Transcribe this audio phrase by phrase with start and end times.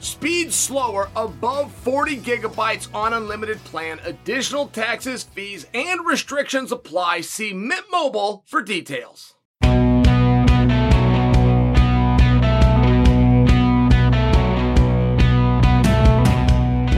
[0.00, 3.98] Speed slower above 40 gigabytes on unlimited plan.
[4.04, 7.22] Additional taxes, fees, and restrictions apply.
[7.22, 9.34] See Mint Mobile for details.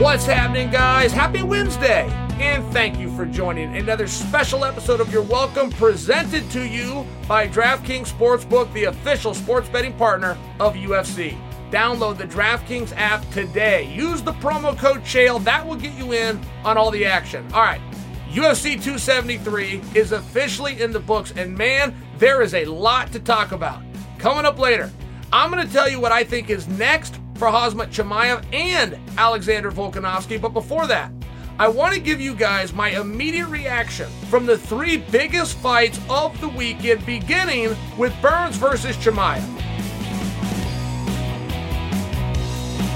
[0.01, 1.11] What's happening, guys?
[1.11, 2.09] Happy Wednesday!
[2.39, 7.47] And thank you for joining another special episode of You're Welcome presented to you by
[7.47, 11.37] DraftKings Sportsbook, the official sports betting partner of UFC.
[11.71, 13.91] Download the DraftKings app today.
[13.93, 15.39] Use the promo code CHAEL.
[15.39, 17.47] That will get you in on all the action.
[17.53, 17.81] All right.
[18.29, 23.53] UFC 273 is officially in the books, and man, there is a lot to talk
[23.53, 23.81] about.
[24.19, 24.91] Coming up later,
[25.33, 29.71] I'm going to tell you what I think is next for Khamzat Chimaev and Alexander
[29.71, 30.39] Volkanovski.
[30.39, 31.11] But before that,
[31.57, 36.39] I want to give you guys my immediate reaction from the three biggest fights of
[36.41, 39.70] the weekend, beginning with Burns versus Chimaev.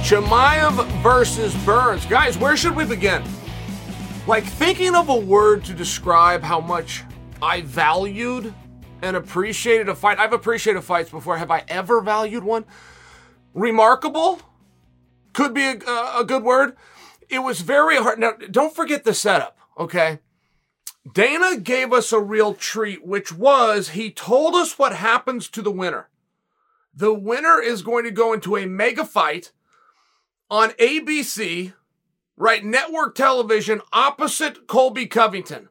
[0.06, 2.06] Chimaev versus Burns.
[2.06, 3.24] Guys, where should we begin?
[4.28, 7.02] Like thinking of a word to describe how much
[7.42, 8.54] I valued
[9.02, 10.20] and appreciated a fight.
[10.20, 11.40] I've appreciated fights before.
[11.40, 12.66] Have I ever valued one?
[13.56, 14.42] Remarkable
[15.34, 16.78] could be a, a good word.
[17.28, 18.20] It was very hard.
[18.20, 20.20] Now, don't forget the setup, okay?
[21.12, 25.72] Dana gave us a real treat, which was he told us what happens to the
[25.72, 26.10] winner.
[26.94, 29.52] The winner is going to go into a mega fight
[30.50, 31.74] on ABC,
[32.38, 32.64] right?
[32.64, 35.70] Network television opposite Colby Covington.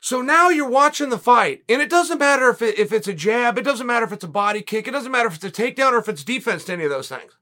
[0.00, 3.12] So now you're watching the fight, and it doesn't matter if, it, if it's a
[3.12, 5.50] jab, it doesn't matter if it's a body kick, it doesn't matter if it's a
[5.50, 7.32] takedown or if it's defense to any of those things.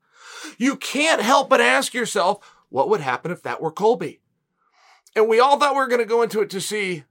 [0.56, 2.38] You can't help but ask yourself,
[2.70, 4.20] what would happen if that were Colby?
[5.14, 7.05] And we all thought we were going to go into it to see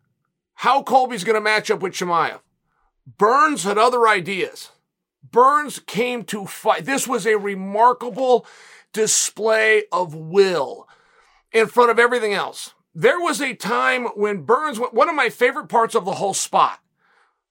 [0.56, 2.40] how Colby's going to match up with Chimaev.
[3.18, 4.72] Burns had other ideas.
[5.36, 6.86] Burns came to fight.
[6.86, 8.48] This was a remarkable
[8.94, 10.88] display of will
[11.52, 12.74] in front of everything else.
[12.94, 16.80] There was a time when Burns, one of my favorite parts of the whole spot,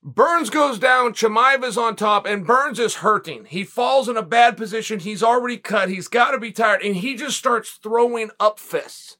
[0.02, 3.44] Burns goes down, Chimaev is on top, and Burns is hurting.
[3.44, 5.00] He falls in a bad position.
[5.00, 5.90] He's already cut.
[5.90, 9.18] He's got to be tired, and he just starts throwing up fists.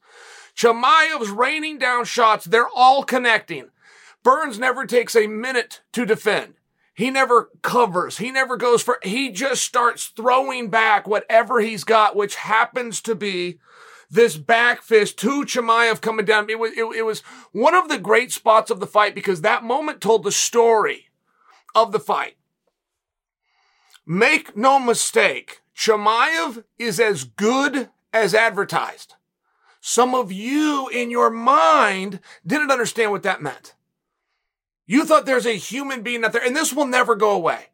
[0.55, 2.45] Chimaev's raining down shots.
[2.45, 3.69] They're all connecting.
[4.23, 6.55] Burns never takes a minute to defend.
[6.95, 8.17] He never covers.
[8.17, 13.13] He never goes for, he just starts throwing back whatever he's got, which happens to
[13.13, 13.59] be
[14.09, 16.49] this back fist to Chimaev coming down.
[16.49, 17.19] It was, it, it was
[17.51, 21.09] one of the great spots of the fight because that moment told the story
[21.75, 22.37] of the fight.
[24.05, 29.15] Make no mistake, Chimaev is as good as advertised.
[29.81, 33.75] Some of you in your mind didn't understand what that meant.
[34.85, 37.67] You thought there's a human being out there, and this will never go away,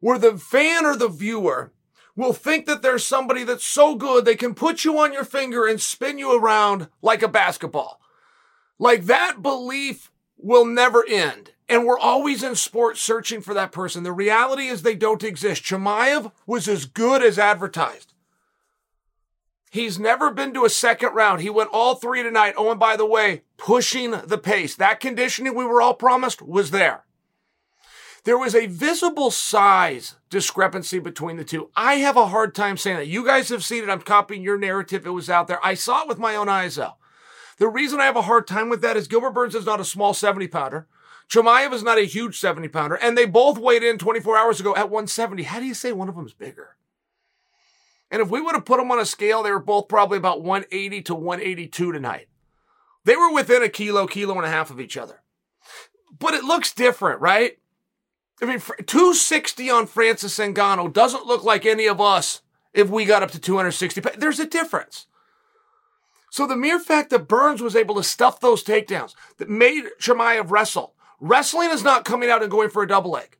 [0.00, 1.72] where the fan or the viewer
[2.16, 5.66] will think that there's somebody that's so good they can put you on your finger
[5.66, 8.00] and spin you around like a basketball.
[8.78, 11.52] Like that belief will never end.
[11.68, 14.02] And we're always in sports searching for that person.
[14.02, 15.62] The reality is they don't exist.
[15.62, 18.09] Chimaev was as good as advertised.
[19.70, 21.40] He's never been to a second round.
[21.40, 22.54] He went all three tonight.
[22.56, 24.74] Oh, and by the way, pushing the pace.
[24.74, 27.04] That conditioning we were all promised was there.
[28.24, 31.70] There was a visible size discrepancy between the two.
[31.76, 33.06] I have a hard time saying that.
[33.06, 33.88] You guys have seen it.
[33.88, 35.06] I'm copying your narrative.
[35.06, 35.64] It was out there.
[35.64, 36.94] I saw it with my own eyes though.
[37.58, 39.84] The reason I have a hard time with that is Gilbert Burns is not a
[39.84, 40.88] small 70 pounder.
[41.30, 42.96] Chimaev is not a huge 70 pounder.
[42.96, 45.44] And they both weighed in 24 hours ago at 170.
[45.44, 46.76] How do you say one of them is bigger?
[48.10, 50.42] And if we would have put them on a scale, they were both probably about
[50.42, 52.28] 180 to 182 tonight.
[53.04, 55.22] They were within a kilo, kilo and a half of each other.
[56.18, 57.58] But it looks different, right?
[58.42, 62.42] I mean, 260 on Francis Ngannou doesn't look like any of us
[62.72, 64.00] if we got up to 260.
[64.16, 65.06] There's a difference.
[66.30, 70.50] So the mere fact that Burns was able to stuff those takedowns that made Chimaev
[70.50, 73.36] wrestle, wrestling is not coming out and going for a double leg.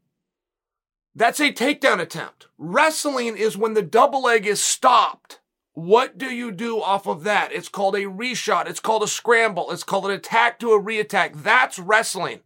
[1.15, 2.47] That's a takedown attempt.
[2.57, 5.41] Wrestling is when the double leg is stopped.
[5.73, 7.53] What do you do off of that?
[7.53, 8.69] It's called a reshot.
[8.69, 9.71] It's called a scramble.
[9.71, 11.43] It's called an attack to a reattack.
[11.43, 12.41] That's wrestling.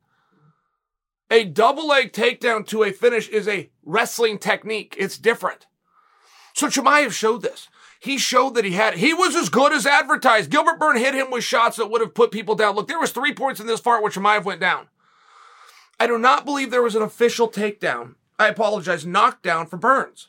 [1.30, 4.94] A double leg takedown to a finish is a wrestling technique.
[4.98, 5.66] It's different.
[6.52, 7.68] So Chimaev showed this.
[7.98, 10.50] He showed that he had, he was as good as advertised.
[10.50, 12.76] Gilbert Burn hit him with shots that would have put people down.
[12.76, 14.88] Look, there was three points in this fight where Chimaev went down.
[15.98, 18.16] I do not believe there was an official takedown.
[18.38, 20.28] I apologize, knockdown for Burns.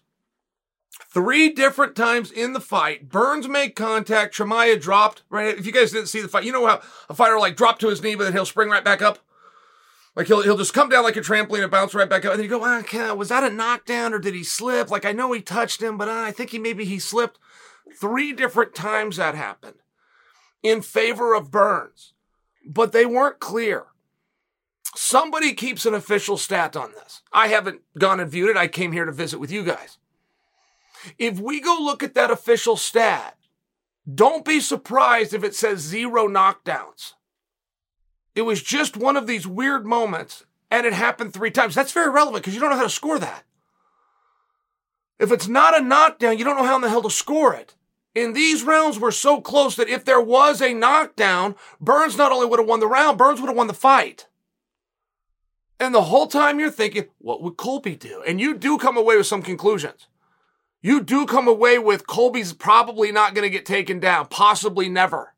[1.09, 4.35] Three different times in the fight, Burns made contact.
[4.35, 5.23] Chimaev dropped.
[5.29, 7.79] Right, if you guys didn't see the fight, you know how a fighter like drop
[7.79, 9.19] to his knee, but then he'll spring right back up.
[10.15, 12.39] Like he'll he'll just come down like a trampoline and bounce right back up, and
[12.39, 14.89] then you go, ah, was that a knockdown or did he slip?
[14.89, 17.39] Like I know he touched him, but uh, I think he maybe he slipped.
[17.99, 19.77] Three different times that happened
[20.63, 22.13] in favor of Burns,
[22.65, 23.85] but they weren't clear.
[24.95, 27.21] Somebody keeps an official stat on this.
[27.33, 28.57] I haven't gone and viewed it.
[28.57, 29.97] I came here to visit with you guys.
[31.17, 33.37] If we go look at that official stat,
[34.11, 37.13] don't be surprised if it says zero knockdowns.
[38.35, 41.75] It was just one of these weird moments and it happened three times.
[41.75, 43.43] That's very relevant because you don't know how to score that.
[45.19, 47.75] If it's not a knockdown, you don't know how in the hell to score it.
[48.15, 52.45] And these rounds were so close that if there was a knockdown, Burns not only
[52.45, 54.27] would have won the round, Burns would have won the fight.
[55.79, 58.23] And the whole time you're thinking, what would Colby do?
[58.25, 60.07] And you do come away with some conclusions.
[60.81, 65.33] You do come away with Colby's probably not going to get taken down, possibly never.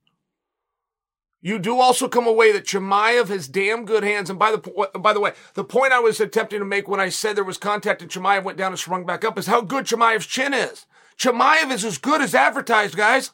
[1.41, 4.29] You do also come away that Chimaev has damn good hands.
[4.29, 7.09] And by the by the way, the point I was attempting to make when I
[7.09, 9.85] said there was contact and Chimaev went down and sprung back up is how good
[9.85, 10.85] Chimaev's chin is.
[11.17, 13.31] Chimaev is as good as advertised, guys.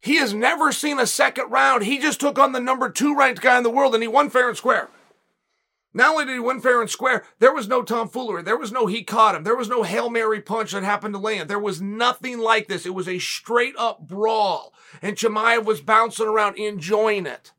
[0.00, 1.84] He has never seen a second round.
[1.84, 4.30] He just took on the number two ranked guy in the world and he won
[4.30, 4.90] fair and square.
[5.94, 8.42] Not only did he win fair and square, there was no tomfoolery.
[8.42, 9.42] There was no he caught him.
[9.42, 11.48] There was no Hail Mary punch that happened to land.
[11.48, 12.86] There was nothing like this.
[12.86, 14.72] It was a straight up brawl.
[15.02, 17.52] And Chimaev was bouncing around enjoying it.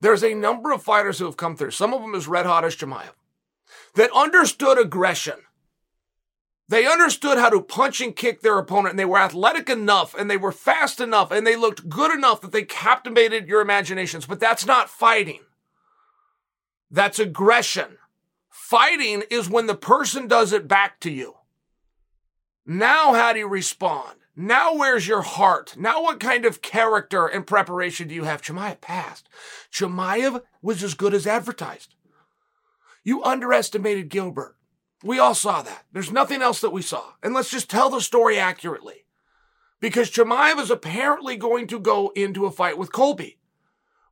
[0.00, 2.64] There's a number of fighters who have come through, some of them as red hot
[2.64, 3.12] as Chimaev,
[3.96, 5.34] that understood aggression
[6.70, 10.30] They understood how to punch and kick their opponent, and they were athletic enough, and
[10.30, 14.24] they were fast enough, and they looked good enough that they captivated your imaginations.
[14.24, 15.40] But that's not fighting.
[16.88, 17.98] That's aggression.
[18.48, 21.38] Fighting is when the person does it back to you.
[22.64, 24.18] Now, how do you respond?
[24.36, 25.74] Now, where's your heart?
[25.76, 28.42] Now, what kind of character and preparation do you have?
[28.42, 29.28] Chimaev passed.
[29.72, 31.96] Chimaev was as good as advertised.
[33.02, 34.54] You underestimated Gilbert.
[35.02, 35.86] We all saw that.
[35.92, 37.12] There's nothing else that we saw.
[37.22, 39.06] And let's just tell the story accurately.
[39.80, 43.38] Because Chimaev is apparently going to go into a fight with Colby,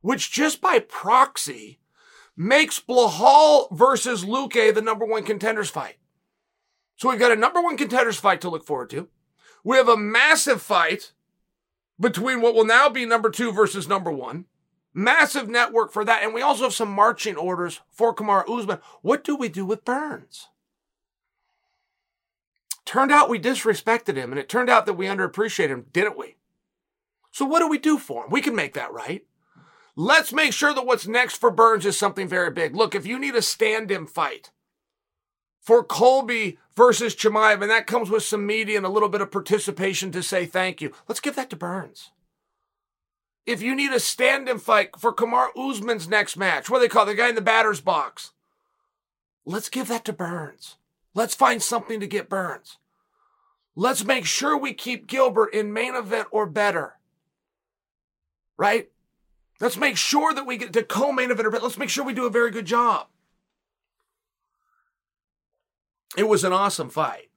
[0.01, 1.79] which just by proxy
[2.35, 5.97] makes Belal versus Luque the number one contenders fight.
[6.95, 9.09] So we've got a number one contenders fight to look forward to.
[9.63, 11.11] We have a massive fight
[11.99, 14.45] between what will now be number two versus number one.
[14.93, 16.23] Massive network for that.
[16.23, 18.79] And we also have some marching orders for Kamaru Usman.
[19.01, 20.47] What do we do with Burns?
[22.89, 26.37] Turned out we disrespected him, and it turned out that we underappreciated him, didn't we?
[27.29, 28.31] So what do we do for him?
[28.31, 29.23] We can make that right.
[29.95, 32.75] Let's make sure that what's next for Burns is something very big.
[32.75, 34.49] Look, if you need a stand-in fight
[35.61, 39.29] for Colby versus Chimaev, and that comes with some media and a little bit of
[39.29, 42.09] participation to say thank you, let's give that to Burns.
[43.45, 47.03] If you need a stand-in fight for Kamaru Usman's next match, what do they call
[47.03, 47.11] it?
[47.11, 48.31] the guy in the batter's box?
[49.45, 50.77] Let's give that to Burns.
[51.19, 52.77] Let's find something to get Burns.
[53.75, 56.93] Let's make sure we keep Gilbert in main event or better.
[58.55, 58.89] Right?
[59.59, 61.63] Let's make sure that we get to co-main event or better.
[61.63, 63.07] Let's make sure we do a very good job.
[66.15, 67.31] It was an awesome fight.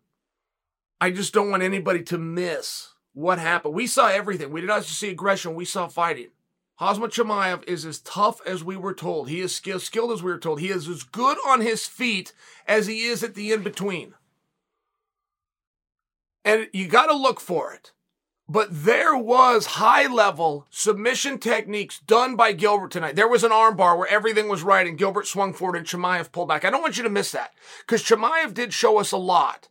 [1.00, 3.74] I just don't want anybody to miss what happened.
[3.74, 4.52] We saw everything.
[4.52, 6.28] We did not just see aggression, we saw fighting.
[6.80, 9.28] Khamzat Chimaev is as tough as we were told.
[9.28, 10.60] He is skilled as we were told.
[10.60, 12.32] He is as good on his feet
[12.66, 14.14] as he is at the in between.
[16.44, 17.92] And you got to look for it.
[18.48, 23.16] But there was high level submission techniques done by Gilbert tonight.
[23.16, 26.48] There was an armbar where everything was right and Gilbert swung forward and Chimaev pulled
[26.48, 26.64] back.
[26.64, 27.54] I don't want you to miss that
[27.86, 29.68] because Chimaev did show us a lot.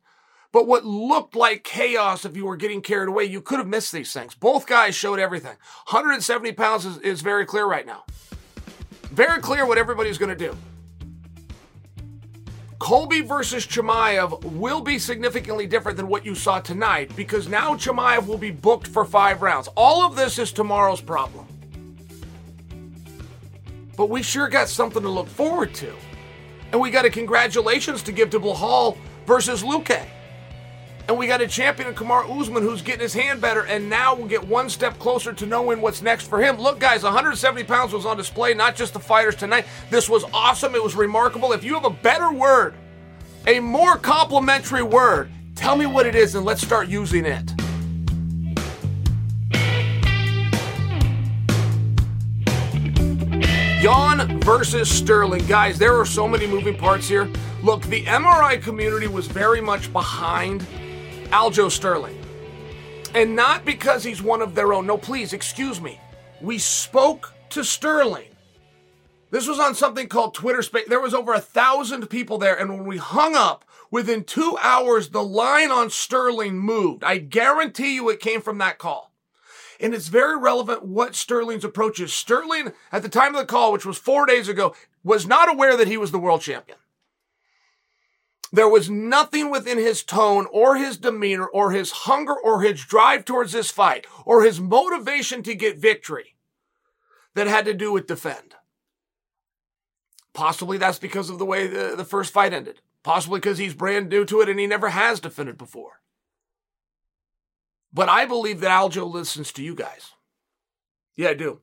[0.52, 3.92] But what looked like chaos if you were getting carried away, you could have missed
[3.92, 4.36] these things.
[4.36, 5.56] Both guys showed everything.
[5.88, 8.04] 170 pounds is, is very clear right now.
[9.12, 10.58] Very clear what everybody's going to do.
[12.80, 18.26] Colby versus Chimaev will be significantly different than what you saw tonight because now Chimaev
[18.26, 19.70] will be booked for five rounds.
[19.78, 21.48] All of this is tomorrow's problem.
[23.96, 25.94] But we sure got something to look forward to.
[26.72, 30.04] And we got a congratulations to give to Belal versus Luque.
[31.12, 34.16] And we got a champion in Kamaru Usman who's getting his hand better, and now
[34.16, 36.56] we'll get one step closer to knowing what's next for him.
[36.56, 39.66] Look, guys, 170 pounds was on display, not just the fighters tonight.
[39.90, 40.74] This was awesome.
[40.74, 41.52] It was remarkable.
[41.52, 42.76] If you have a better word,
[43.46, 47.52] a more complimentary word, tell me what it is and let's start using it.
[53.84, 55.46] Yan versus Sterling.
[55.46, 57.30] Guys, there are so many moving parts here.
[57.64, 60.66] Look, the MMA community was very much behind
[61.32, 62.18] Aljo Sterling.
[63.16, 64.86] And not because he's one of their own.
[64.86, 66.00] No, please, excuse me.
[66.42, 68.28] We spoke to Sterling.
[69.30, 70.90] This was on something called Twitter Space.
[70.90, 75.10] There was over a thousand people there, and when we hung up, within two hours,
[75.10, 77.02] the line on Sterling moved.
[77.04, 79.14] I guarantee you it came from that call.
[79.80, 82.14] And it's very relevant what Sterling's approach is.
[82.14, 85.78] Sterling, at the time of the call, which was four days ago, was not aware
[85.78, 86.78] that he was the world champion.
[88.52, 93.24] There was nothing within his tone or his demeanor or his hunger or his drive
[93.24, 96.36] towards this fight or his motivation to get victory
[97.34, 98.56] that had to do with defend.
[100.34, 102.82] Possibly that's because of the way the, the first fight ended.
[103.04, 106.02] Possibly because he's brand new to it and he never has defended before.
[107.94, 110.12] But I believe that Aljo listens to you guys.
[111.16, 111.62] Yeah, I do.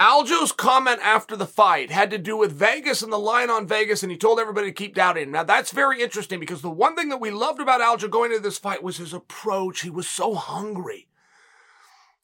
[0.00, 4.02] Aljo's comment after the fight had to do with Vegas and the line on Vegas,
[4.02, 5.30] and he told everybody to keep doubting.
[5.30, 8.42] Now, that's very interesting because the one thing that we loved about Aljo going into
[8.42, 9.82] this fight was his approach.
[9.82, 11.06] He was so hungry.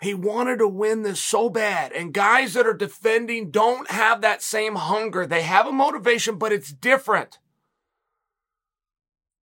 [0.01, 1.93] He wanted to win this so bad.
[1.93, 5.27] And guys that are defending don't have that same hunger.
[5.27, 7.39] They have a motivation, but it's different.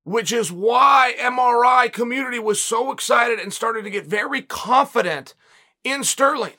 [0.02, 5.34] Which is why MMA community was so excited and started to get very confident
[5.84, 6.54] in Sterling.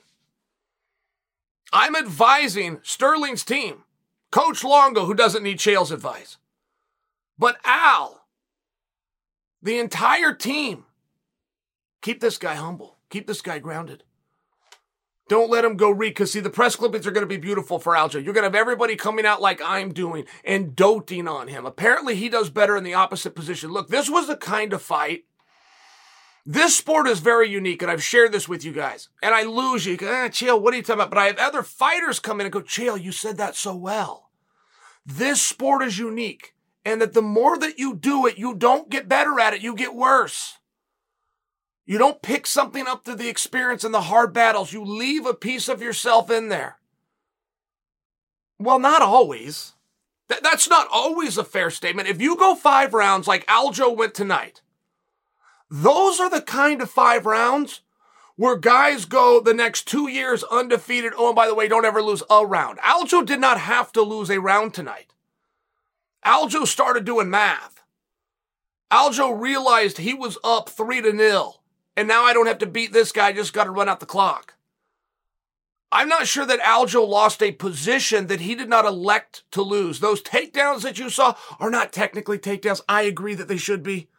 [1.76, 3.84] I'm advising Sterling's team,
[4.32, 6.38] Coach Longo, who doesn't need Chael's advice,
[7.38, 8.28] but Al,
[9.62, 10.86] the entire team,
[12.02, 14.04] keep this guy humble, keep this guy grounded.
[15.28, 17.78] Don't let him go read because see the press clippings are going to be beautiful
[17.78, 18.24] for Aljo.
[18.24, 21.66] You're going to have everybody coming out like I'm doing and doting on him.
[21.66, 23.70] Apparently he does better in the opposite position.
[23.72, 25.26] Look, this was the kind of fight.
[26.46, 29.10] This sport is very unique, and I've shared this with you guys.
[29.24, 29.98] And I lose you.
[30.02, 31.10] Ah, Chael, what are you talking about?
[31.10, 34.30] But I have other fighters come in and go, Chael, you said that so well.
[35.06, 39.10] This sport is unique, and that the more that you do it, you don't get
[39.10, 40.60] better at it, you get worse.
[41.86, 44.74] You don't pick something up through the experience and the hard battles.
[44.74, 46.78] You leave a piece of yourself in there.
[48.60, 49.74] Well, not always.
[50.30, 52.08] Th- that's not always a fair statement.
[52.08, 54.62] If you go five rounds like Aljo went tonight,
[55.70, 57.82] those are the kind of five rounds
[58.36, 61.14] where guys go the next two years undefeated.
[61.18, 62.80] Oh, and by the way, don't ever lose a round.
[62.80, 65.14] Aljo did not have to lose a round tonight.
[66.26, 67.84] Aljo started doing math.
[68.92, 71.62] Aljo realized he was up three to nil.
[71.98, 74.02] And now I don't have to beat this guy, I just got to run out
[74.02, 74.56] the clock.
[75.92, 80.00] I'm not sure that Aljo lost a position that he did not elect to lose.
[80.02, 82.82] Those takedowns that you saw are not technically takedowns.
[82.90, 84.10] I agree that they should be.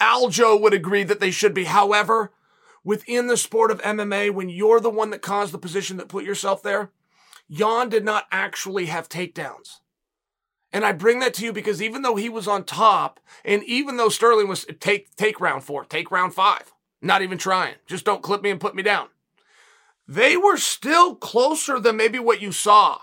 [0.00, 1.64] Aljo would agree that they should be.
[1.64, 2.32] However,
[2.84, 6.24] within the sport of MMA, when you're the one that caused the position that put
[6.24, 6.90] yourself there,
[7.48, 9.80] Yan did not actually have takedowns.
[10.72, 13.96] And I bring that to you because even though he was on top, and even
[13.96, 17.74] though Sterling was take take round four, take round five, not even trying.
[17.86, 19.08] Just don't clip me and put me down.
[20.06, 22.98] They were still closer than maybe what you saw.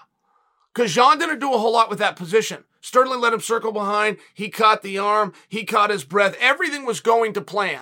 [0.73, 2.63] Because Yan didn't do a whole lot with that position.
[2.87, 4.15] Sterling let him circle behind.
[4.33, 5.33] He caught the arm.
[5.49, 6.37] He caught his breath.
[6.39, 7.81] Everything was going to plan.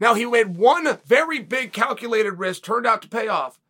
[0.00, 3.60] Now, he made one very big calculated risk, turned out to pay off,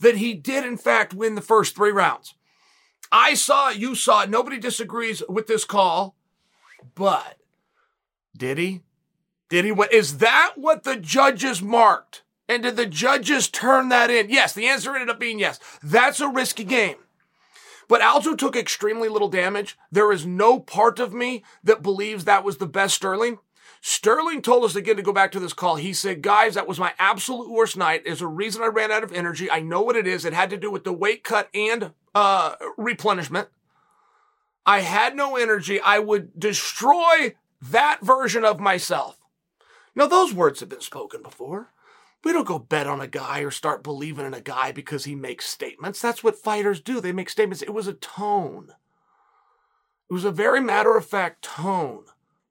[0.00, 2.34] that he did, in fact, win the first three rounds.
[3.10, 3.78] I saw it.
[3.78, 4.28] You saw it.
[4.28, 6.14] Nobody disagrees with this call.
[6.94, 7.38] But
[8.36, 8.82] did he?
[9.48, 9.88] Did he win?
[9.92, 12.22] Is that what the judges marked?
[12.50, 14.28] And did the judges turn that in?
[14.28, 15.58] Yes, the answer ended up being yes.
[15.82, 16.96] That's a risky game.
[17.88, 19.76] But Aljo took extremely little damage.
[19.90, 23.38] There is no part of me that believes that was the best Sterling.
[23.80, 25.76] Sterling told us again to go back to this call.
[25.76, 28.02] He said, guys, that was my absolute worst night.
[28.04, 29.50] There's a reason I ran out of energy.
[29.50, 30.24] I know what it is.
[30.24, 33.48] It had to do with the weight cut and uh, replenishment.
[34.64, 35.80] I had no energy.
[35.80, 39.20] I would destroy that version of myself.
[39.94, 41.73] Now, those words have been spoken before.
[42.24, 45.14] We don't go bet on a guy or start believing in a guy because he
[45.14, 46.00] makes statements.
[46.00, 47.00] That's what fighters do.
[47.00, 47.62] They make statements.
[47.62, 48.72] It was a tone.
[50.08, 52.04] It was a very matter of fact tone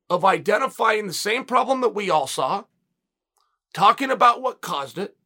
[0.10, 2.66] of identifying the same problem that we all saw,
[3.74, 5.18] talking about what caused it,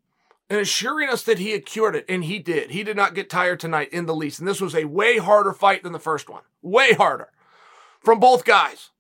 [0.50, 2.06] and assuring us that he had cured it.
[2.08, 2.72] And he did.
[2.72, 4.40] He did not get tired tonight in the least.
[4.40, 6.44] And this was a way harder fight than the first one.
[6.62, 7.32] Way harder
[8.00, 8.92] from both guys.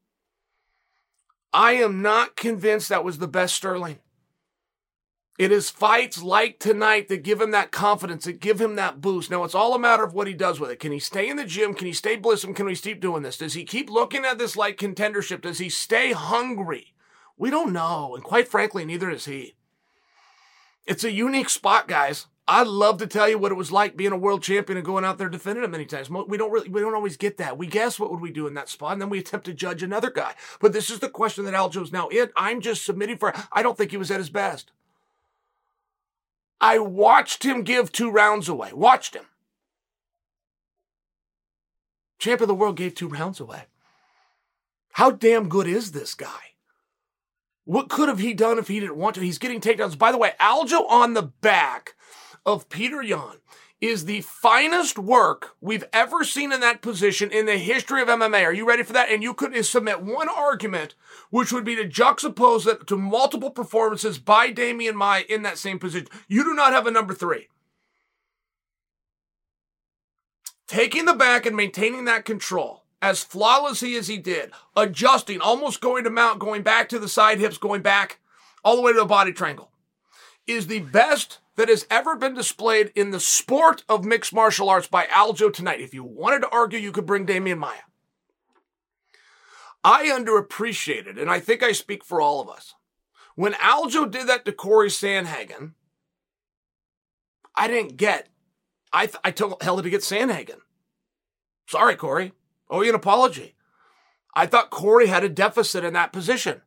[1.54, 4.00] I am not convinced that was the best Sterling.
[5.38, 9.30] It is fights like tonight that give him that confidence, that give him that boost.
[9.30, 10.80] Now, it's all a matter of what he does with it.
[10.80, 11.76] Can he stay in the gym?
[11.76, 12.56] Can he stay blissum?
[12.56, 13.38] Can he keep doing this?
[13.38, 15.42] Does he keep looking at this like contendership?
[15.42, 16.96] Does he stay hungry?
[17.38, 18.16] We don't know.
[18.16, 19.54] And quite frankly, neither does he.
[20.88, 22.26] It's a unique spot, guys.
[22.48, 25.04] I'd love to tell you what it was like being a world champion and going
[25.04, 26.10] out there defending it many times.
[26.10, 27.58] We don't really, we don't always get that.
[27.58, 29.84] We guess what would we do in that spot, and then we attempt to judge
[29.84, 30.34] another guy.
[30.62, 32.30] But this is the question that Aljo's now in.
[32.38, 33.34] I'm just submitting for.
[33.52, 34.72] I don't think he was at his best.
[36.60, 38.72] I watched him give two rounds away.
[38.74, 39.26] Watched him.
[42.20, 43.64] Champ of the world gave two rounds away.
[44.94, 46.56] How damn good is this guy?
[47.66, 49.22] What could have he done if he didn't want to?
[49.22, 49.98] He's getting takedowns.
[49.98, 51.96] By the way, Aljo on the back
[52.46, 53.38] of Peter Yan
[53.80, 58.44] is the finest work we've ever seen in that position in the history of MMA.
[58.44, 59.10] Are you ready for that?
[59.12, 60.96] And you could submit one argument,
[61.30, 65.78] which would be to juxtapose it to multiple performances by Demian Maia in that same
[65.78, 66.08] position.
[66.28, 67.50] You do not have a number three.
[70.68, 76.04] Taking the back and maintaining that control as flawlessly as he did, adjusting, almost going
[76.04, 78.20] to mount, going back to the side hips, going back
[78.64, 79.70] all the way to the body triangle,
[80.48, 84.88] is the best that has ever been displayed in the sport of mixed martial arts
[84.88, 85.82] by Aljo tonight.
[85.82, 87.82] If you wanted to argue, you could bring Demian Maia.
[89.84, 92.76] I underappreciated, and I think I speak for all of us.
[93.36, 95.74] When Aljo did that to Corey Sandhagen,
[97.56, 98.30] I didn't get.
[98.94, 100.60] I th- I told hell to get Sandhagen.
[101.68, 102.34] Sorry, Corey.
[102.70, 103.56] Owe you an apology.
[104.36, 106.62] I thought Corey had a deficit in that position.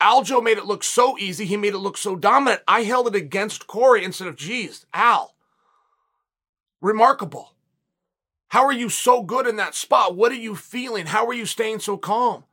[0.00, 1.46] Aljo made it look so easy.
[1.46, 2.62] He made it look so dominant.
[2.68, 5.34] I held it against Corey instead of, geez, Al.
[6.80, 7.54] Remarkable.
[8.48, 10.14] How are you so good in that spot?
[10.14, 11.06] What are you feeling?
[11.06, 12.44] How are you staying so calm?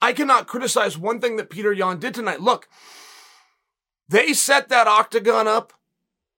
[0.00, 2.40] I cannot criticize one thing that Peter Yan did tonight.
[2.40, 2.68] Look,
[4.08, 5.72] they set that octagon up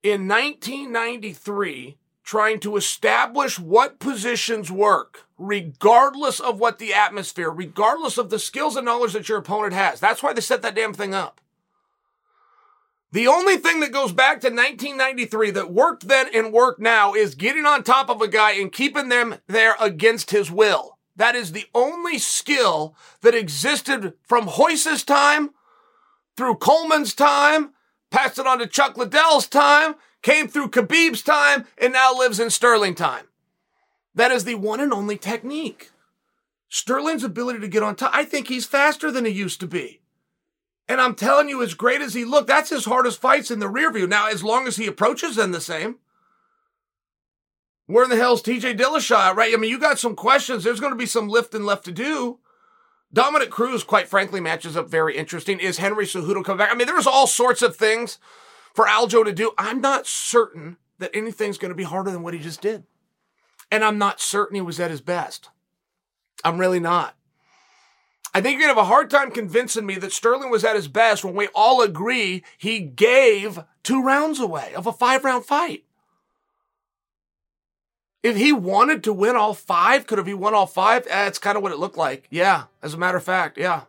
[0.02, 8.31] in 1993 trying to establish what positions work, regardless of what the atmosphere, regardless of
[8.31, 10.01] the skills and knowledge that your opponent has.
[10.01, 11.40] That's why they set that damn thing up.
[13.11, 17.35] The only thing that goes back to 1993 that worked then and worked now is
[17.35, 20.98] getting on top of a guy and keeping them there against his will.
[21.16, 25.51] That is the only skill that existed from Royce's time
[26.37, 27.70] through Coleman's time,
[28.11, 32.51] passed it on to Chuck Liddell's time, came through Khabib's time, and now lives in
[32.51, 33.27] Sterling time.
[34.18, 35.92] That is the one and only technique.
[36.68, 40.00] Sterling's ability to get on top, I think he's faster than he used to be.
[40.88, 43.68] And I'm telling you, as great as he looked, that's his hardest fights in the
[43.68, 44.09] rear view.
[44.09, 45.98] Now, as long as he approaches them the same.
[47.87, 49.54] Where in the hell's TJ Dillashaw, right?
[49.54, 50.64] I mean, you got some questions.
[50.64, 52.40] There's going to be some lifting left to do.
[53.12, 55.61] Dominick Cruz, quite frankly, matches up very interesting.
[55.61, 56.72] Is Henry Cejudo coming back?
[56.72, 58.18] I mean, there's all sorts of things
[58.74, 59.52] for Aljo to do.
[59.57, 62.83] I'm not certain that anything's going to be harder than what he just did.
[63.70, 65.50] And I'm not certain he was at his best.
[66.44, 67.14] I'm really not.
[68.35, 70.76] I think you're going to have a hard time convincing me that Sterling was at
[70.76, 75.44] his best when we all agree he gave two rounds away of a five round
[75.44, 75.85] fight.
[78.22, 81.07] If he wanted to win all five, could have he won all five?
[81.07, 82.26] Eh, that's kind of what it looked like.
[82.31, 83.83] Yeah, as a matter of fact, yeah.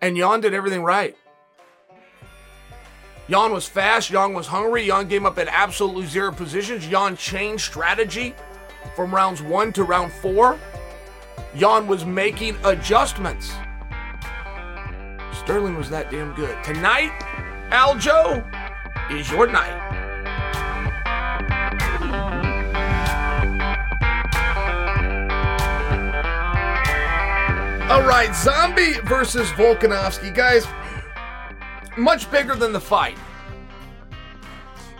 [0.00, 1.16] And Yan did everything right.
[3.26, 6.86] Yan was fast, Yan was hungry, Yan came up at absolutely zero positions.
[6.86, 8.34] Yan changed strategy
[8.94, 10.58] from rounds one to round four.
[11.54, 13.52] Yan was making adjustments.
[15.32, 16.62] Sterling was that damn good.
[16.62, 17.12] Tonight,
[17.70, 18.44] Aljo
[19.10, 19.80] is your night.
[27.90, 30.34] All right, Zombie versus Volkanovski.
[30.34, 30.66] Guys,
[31.96, 33.18] much bigger than the fight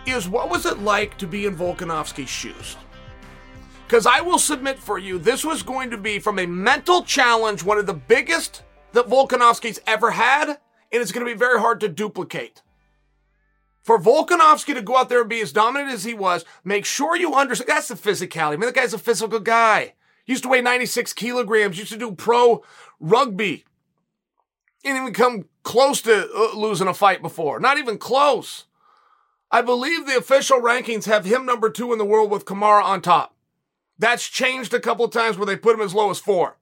[0.05, 2.77] is what was it like to be in Volkanovski's shoes?
[3.87, 7.63] Because I will submit for you, this was going to be from a mental challenge,
[7.63, 10.57] one of the biggest that Volkanovski's ever had, and
[11.01, 12.61] it's going to be very hard to duplicate.
[13.83, 17.15] For Volkanovski to go out there and be as dominant as he was, make sure
[17.15, 18.53] you understand that's the physicality.
[18.53, 19.93] I mean, the guy's a physical guy.
[20.25, 22.63] He used to weigh 96 kilograms, used to do pro
[22.99, 23.65] rugby.
[24.85, 27.59] Didn't even come close to uh, losing a fight before.
[27.59, 28.65] Not even close.
[29.49, 33.01] I believe the official rankings have him number two in the world with Kamaru on
[33.01, 33.35] top.
[33.97, 36.57] That's changed a couple times where they put him as low as four.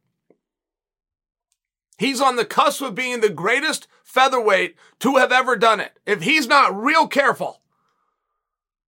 [1.98, 6.00] He's on the cusp of being the greatest featherweight to have ever done it.
[6.06, 7.62] If he's not real careful,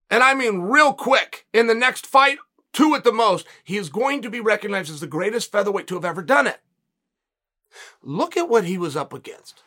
[0.08, 2.38] and I mean real quick, in the next fight,
[2.72, 5.94] two at the most, he is going to be recognized as the greatest featherweight to
[5.94, 6.60] have ever done it.
[8.02, 9.62] Look at what he was up against.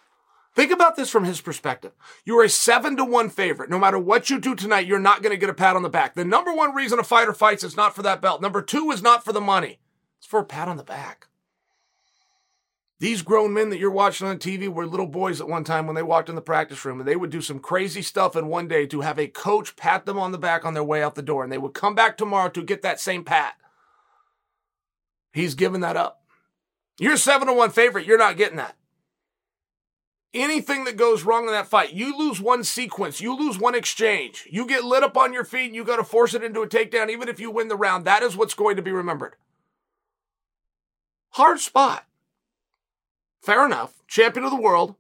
[0.56, 1.92] Think about this from his perspective.
[2.26, 3.70] You're a seven to one favorite.
[3.70, 5.90] No matter what you do tonight, you're not going to get a pat on the
[5.90, 6.16] back.
[6.16, 8.42] The number one reason a fighter fights is not for that belt.
[8.42, 9.80] Number two is not for the money.
[10.18, 11.28] It's for a pat on the back.
[13.00, 15.96] These grown men that you're watching on TV were little boys at one time when
[15.96, 18.68] they walked in the practice room and they would do some crazy stuff in one
[18.68, 21.22] day to have a coach pat them on the back on their way out the
[21.22, 23.54] door and they would come back tomorrow to get that same pat.
[25.32, 26.26] He's given that up.
[27.00, 28.06] You're seven to one favorite.
[28.06, 28.76] You're not getting that.
[30.34, 34.48] Anything that goes wrong in that fight, you lose one sequence, you lose one exchange,
[34.52, 36.68] you get lit up on your feet and you got to force it into a
[36.68, 38.06] takedown, even if you win the round.
[38.06, 39.36] That is what's going to be remembered.
[41.32, 42.06] Hard spot.
[43.42, 43.94] Fair enough.
[44.08, 44.96] Champion of the world.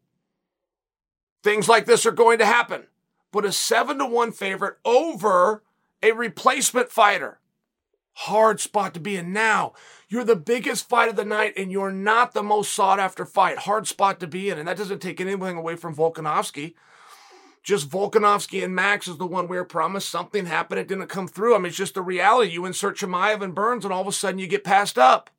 [1.43, 2.87] Things like this are going to happen.
[3.31, 5.63] But a seven to one favorite over
[6.01, 7.38] a replacement fighter.
[8.23, 9.71] Hard spot to be in now.
[10.09, 13.59] You're the biggest fight of the night and you're not the most sought after fight.
[13.59, 14.59] Hard spot to be in.
[14.59, 16.73] And that doesn't take anything away from Volkanovski.
[17.63, 20.09] Just Volkanovski and Max is the one we were promised.
[20.09, 20.81] Something happened.
[20.81, 21.55] It didn't come through.
[21.55, 22.51] I mean, it's just the reality.
[22.51, 25.29] You insert Chimaev and Burns and all of a sudden you get passed up.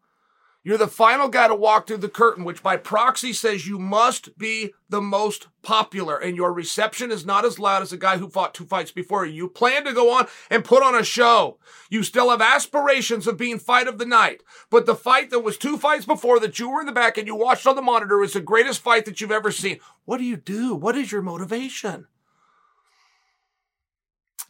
[0.62, 4.36] You're the final guy to walk through the curtain, which by proxy says you must
[4.36, 8.28] be the most popular, and your reception is not as loud as a guy who
[8.28, 9.32] fought two fights before you.
[9.32, 11.58] You plan to go on and put on a show.
[11.88, 15.56] You still have aspirations of being fight of the night, but the fight that was
[15.56, 18.22] two fights before that you were in the back and you watched on the monitor
[18.22, 19.80] is the greatest fight that you've ever seen.
[20.04, 20.74] What do you do?
[20.74, 22.06] What is your motivation?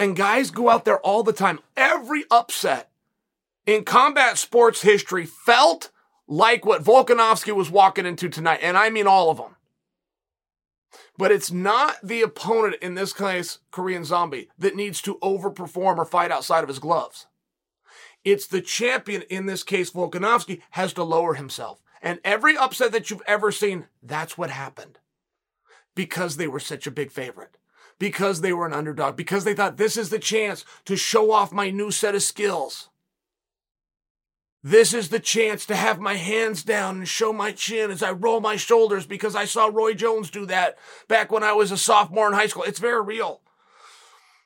[0.00, 1.60] And guys go out there all the time.
[1.76, 2.90] Every upset
[3.64, 5.90] in combat sports history felt
[6.30, 9.56] like what Volkanovski was walking into tonight, and I mean all of them.
[11.18, 16.04] But it's not the opponent, in this case, Korean Zombie, that needs to overperform or
[16.04, 17.26] fight outside of his gloves.
[18.24, 21.82] It's the champion, in this case, Volkanovski, has to lower himself.
[22.00, 24.98] And every upset that you've ever seen, that's what happened.
[25.94, 27.56] Because they were such a big favorite.
[28.00, 31.52] because they were an underdog, because they thought this is the chance to show off
[31.52, 32.88] my new set of skills.
[34.62, 38.10] This is the chance to have my hands down and show my chin as I
[38.10, 40.76] roll my shoulders because I saw Roy Jones do that
[41.08, 42.64] back when I was a sophomore in high school.
[42.64, 43.40] It's very real.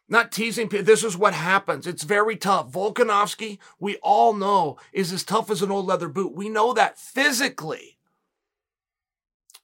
[0.09, 0.85] Not teasing people.
[0.85, 1.87] This is what happens.
[1.87, 2.71] It's very tough.
[2.71, 6.35] Volkanovski, we all know, is as tough as an old leather boot.
[6.35, 7.99] We know that physically.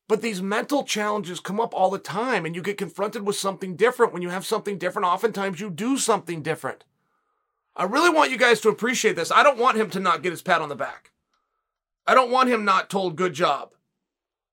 [0.08, 3.76] But these mental challenges come up all the time, and you get confronted with something
[3.76, 4.12] different.
[4.12, 6.84] When you have something different, oftentimes you do something different.
[7.81, 9.33] I really want you guys to appreciate this.
[9.33, 11.12] I don't want him to not get his pat on the back.
[12.07, 13.71] I don't want him not told good job.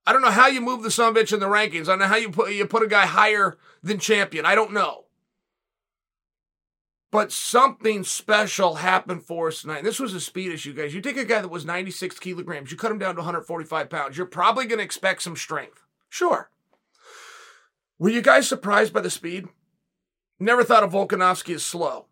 [0.06, 1.90] I don't know how you move the son bitch in the rankings.
[1.90, 4.46] I don't know how you put you put a guy higher than champion.
[4.46, 5.08] I don't know.
[7.12, 9.84] But something special happened for us tonight.
[9.84, 10.96] This was a speed issue, guys.
[10.96, 14.16] You take a guy that was 96 kilograms, you cut him down to 145 pounds.
[14.16, 15.84] You're probably going to expect some strength.
[16.08, 16.50] Sure.
[18.00, 19.50] Were you guys surprised by the speed?
[20.40, 22.06] Never thought of Volkanovski as slow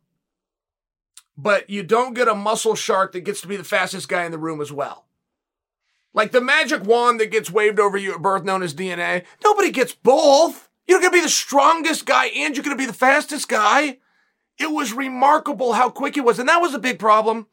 [1.38, 4.32] but you don't get a muscle shark that gets to be the fastest guy in
[4.32, 5.06] the room as well.
[6.14, 9.70] Like the magic wand that gets waved over you at birth, known as DNA, nobody
[9.70, 10.70] gets both.
[10.88, 13.98] You're going to be the strongest guy and you're going to be the fastest guy.
[14.58, 16.40] It was remarkable how quick he was.
[16.40, 17.48] And that was a big problem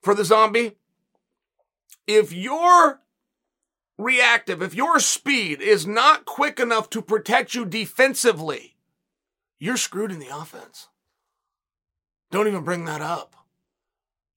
[0.00, 0.76] for the zombie.
[2.06, 3.00] If you're
[3.98, 8.76] reactive, if your speed is not quick enough to protect you defensively,
[9.58, 10.88] you're screwed in the offense.
[12.34, 13.36] Don't even bring that up.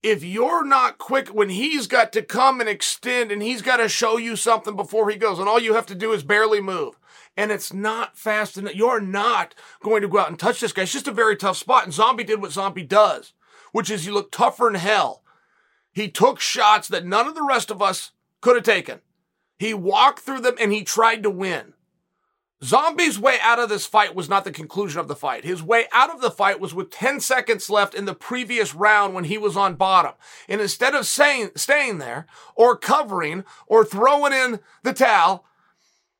[0.04, 3.88] If you're not quick when he's got to come and extend and he's got to
[3.88, 6.96] show you something before he goes, and all you have to do is barely move,
[7.36, 10.82] and it's not fast enough, you're not going to go out and touch this guy.
[10.82, 11.82] It's just a very tough spot.
[11.82, 13.32] And Zombie did what Zombie does,
[13.72, 15.24] which is he looked tougher than hell.
[15.90, 19.00] He took shots that none of the rest of us could have taken.
[19.58, 21.74] He walked through them and he tried to win.
[22.62, 25.44] Zombie's way out of this fight was not the conclusion of the fight.
[25.44, 29.14] His way out of the fight was with 10 seconds left in the previous round
[29.14, 30.12] when he was on bottom.
[30.48, 35.44] And instead of saying, staying there or covering or throwing in the towel,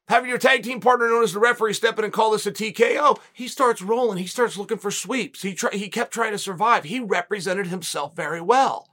[0.09, 2.53] having your tag team partner known as the referee step in and call this a
[2.53, 4.19] TKO, he starts rolling.
[4.19, 5.43] He starts looking for sweeps.
[5.43, 6.85] He, try, he kept trying to survive.
[6.85, 8.89] He represented himself very well.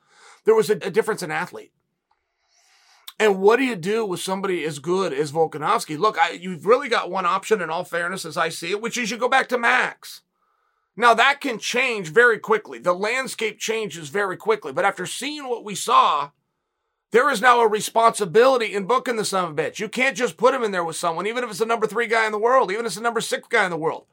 [0.45, 1.73] There was a, a difference in athlete.
[3.17, 5.97] And what do you do with somebody as good as Volkanovski?
[5.97, 8.97] Look, I, you've really got one option in all fairness as I see it, which
[8.97, 10.21] is you go back to Max.
[10.97, 12.79] Now that can change very quickly.
[12.79, 14.73] The landscape changes very quickly.
[14.73, 16.31] But after seeing what we saw,
[17.11, 19.79] there is now a responsibility in booking the son of a bitch.
[19.79, 22.07] You can't just put him in there with someone, even if it's the number three
[22.07, 24.05] guy in the world, even if it's the number six guy in the world.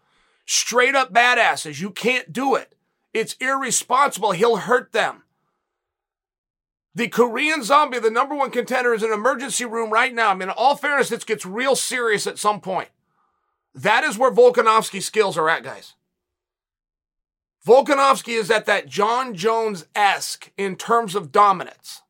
[0.47, 1.81] Straight up badasses.
[1.81, 2.75] You can't do it.
[3.12, 4.33] It's irresponsible.
[4.33, 5.22] He'll hurt them.
[6.94, 10.31] The Korean zombie, the number one contender, is in an emergency room right now.
[10.31, 12.88] I mean, in all fairness, this gets real serious at some point.
[13.74, 15.94] That is where Volkanovski's skills are at, guys.
[17.66, 22.02] Volkanovski is at that Jon Jones esque in terms of dominance.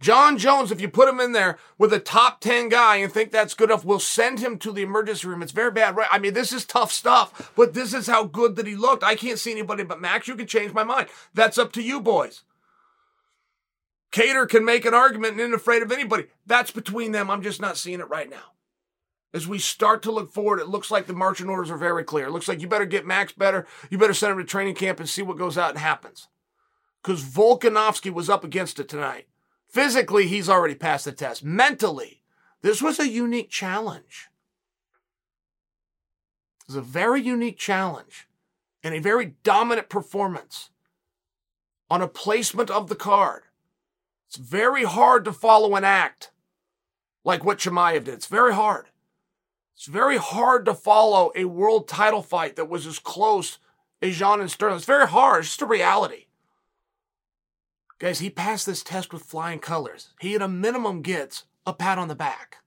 [0.00, 3.30] Jon Jones, if you put him in there with a top 10 guy and think
[3.30, 5.42] that's good enough, we'll send him to the emergency room.
[5.42, 6.08] It's very bad, right?
[6.10, 9.04] I mean, this is tough stuff, but this is how good that he looked.
[9.04, 10.26] I can't see anybody but Max.
[10.26, 11.08] You can change my mind.
[11.34, 12.44] That's up to you, boys.
[14.12, 16.26] Kattar can make an argument and isn't afraid of anybody.
[16.46, 17.30] That's between them.
[17.30, 18.52] I'm just not seeing it right now.
[19.32, 22.26] As we start to look forward, it looks like the marching orders are very clear.
[22.26, 23.66] It looks like you better get Max better.
[23.88, 26.26] You better send him to training camp and see what goes out and happens.
[27.00, 29.28] Because Volkanovski was up against it tonight.
[29.68, 31.44] Physically, he's already passed the test.
[31.44, 32.22] Mentally,
[32.62, 34.28] this was a unique challenge.
[36.62, 38.26] It was a very unique challenge
[38.82, 40.70] and a very dominant performance
[41.88, 43.42] on a placement of the card
[44.30, 46.30] it's very hard to follow an act
[47.24, 48.14] like what Chimaev did.
[48.14, 48.86] It's very hard.
[49.74, 53.58] It's very hard to follow a world title fight that was as close
[54.00, 54.76] as Yan and Sterling.
[54.76, 55.40] It's very hard.
[55.40, 56.26] It's just a reality.
[57.98, 60.10] Guys, he passed this test with flying colors.
[60.20, 62.58] He at a minimum gets a pat on the back.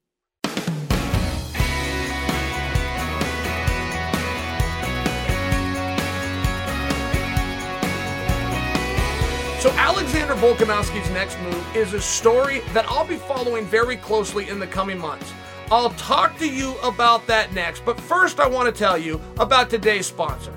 [9.64, 14.60] So Alexander Volkanovski's next move is a story that I'll be following very closely in
[14.60, 15.32] the coming months.
[15.72, 19.70] I'll talk to you about that next, but first I want to tell you about
[19.70, 20.52] today's sponsor.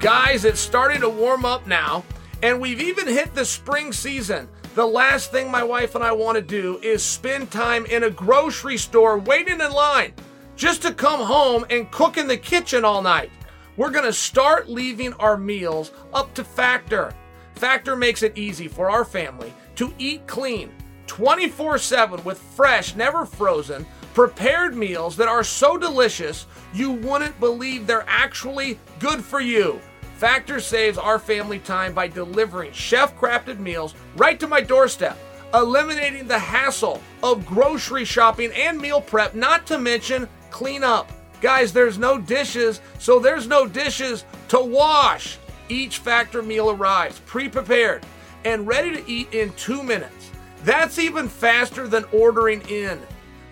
[0.00, 2.02] Guys, it's starting to warm up now,
[2.42, 4.48] and we've even hit the spring season.
[4.74, 8.10] The last thing my wife and I want to do is spend time in a
[8.10, 10.12] grocery store waiting in line
[10.56, 13.30] just to come home and cook in the kitchen all night.
[13.76, 17.14] We're going to start leaving our meals up to Factor.
[17.54, 20.70] Factor makes it easy for our family to eat clean
[21.06, 23.86] 24 7 with fresh, never frozen,
[24.16, 29.78] Prepared meals that are so delicious you wouldn't believe they're actually good for you.
[30.16, 35.18] Factor saves our family time by delivering chef crafted meals right to my doorstep,
[35.52, 41.12] eliminating the hassle of grocery shopping and meal prep, not to mention clean up.
[41.46, 45.38] Guys, there's no dishes, so there's no dishes to wash.
[45.68, 48.04] Each Factor meal arrives pre prepared
[48.44, 50.32] and ready to eat in two minutes.
[50.64, 53.00] That's even faster than ordering in.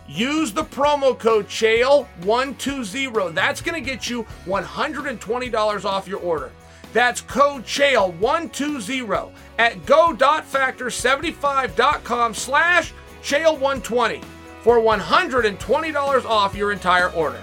[0.08, 3.34] Use the promo code CHAEL120.
[3.34, 6.50] That's going to get you $120 off your order.
[6.92, 14.24] That's code CHAEL120 at go.factor75.com slash chael120
[14.62, 17.42] for $120 off your entire order.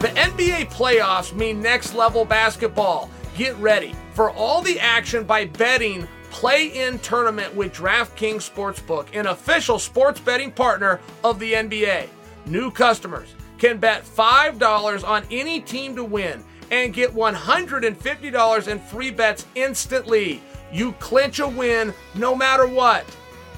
[0.00, 3.08] The NBA playoffs mean next level basketball.
[3.38, 9.28] Get ready for all the action by betting play in tournament with DraftKings Sportsbook, an
[9.28, 12.08] official sports betting partner of the NBA.
[12.46, 16.42] New customers can bet $5 on any team to win
[16.72, 20.42] and get $150 in free bets instantly.
[20.72, 23.06] You clinch a win no matter what.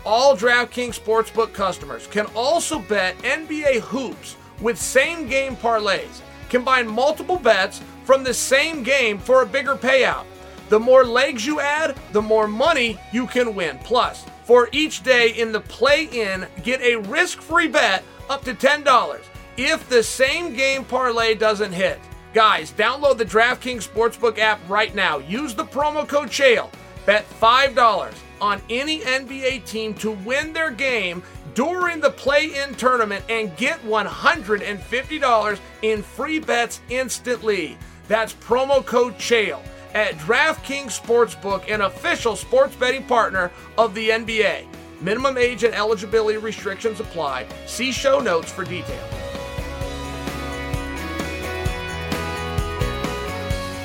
[0.05, 7.39] All DraftKings Sportsbook customers can also bet NBA hoops with same game parlays combine multiple
[7.39, 10.27] bets from the same game for a bigger payout.
[10.69, 13.79] The more legs you add, the more money you can win.
[13.85, 18.55] Plus, for each day in the play in, get a risk free bet up to
[18.55, 19.21] $10
[19.57, 22.01] if the same game parlay doesn't hit.
[22.35, 25.19] Guys, download the DraftKings Sportsbook app right now.
[25.19, 26.71] Use the promo code CHAEL.
[27.07, 31.23] Bet $5 on any NBA team to win their game
[31.55, 37.79] during the play in tournament and get $150 in free bets instantly.
[38.09, 39.63] That's promo code CHAEL
[39.97, 44.67] at DraftKings Sportsbook, an official sports betting partner of the NBA.
[45.01, 47.47] Minimum age and eligibility restrictions apply.
[47.65, 49.01] See show notes for details.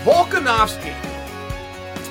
[0.04, 0.94] Volkanovski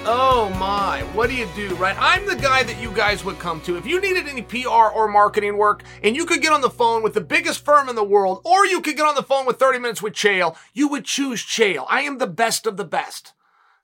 [0.06, 1.96] Oh my, what do you do, right?
[2.00, 3.76] I'm the guy that you guys would come to.
[3.76, 7.02] If you needed any PR or marketing work and you could get on the phone
[7.02, 9.58] with the biggest firm in the world, or you could get on the phone with
[9.58, 11.84] 30 minutes with Chael, you would choose Chael.
[11.86, 13.34] I am the best of the best.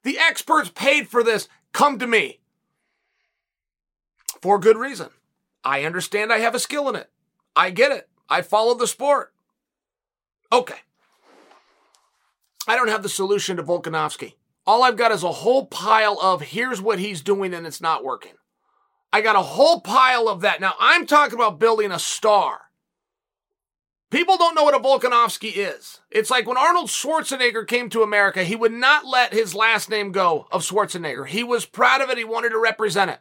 [0.07, 1.49] The experts paid for this.
[1.73, 2.39] Come to me.
[4.41, 5.09] For good reason.
[5.65, 7.11] I understand I have a skill in it.
[7.57, 8.09] I get it.
[8.29, 9.35] I follow the sport.
[10.53, 10.77] Okay.
[12.69, 14.35] I don't have the solution to Volkanovski.
[14.65, 18.05] All I've got is a whole pile of here's what he's doing and it's not
[18.05, 18.35] working.
[19.13, 20.61] I got a whole pile of that.
[20.61, 22.66] Now I'm talking about building a star.
[24.17, 26.01] People don't know what a Volkanovski is.
[26.11, 30.11] It's like when Arnold Schwarzenegger came to America, he would not let his last name
[30.11, 31.27] go of Schwarzenegger.
[31.27, 32.17] He was proud of it.
[32.17, 33.21] He wanted to represent it.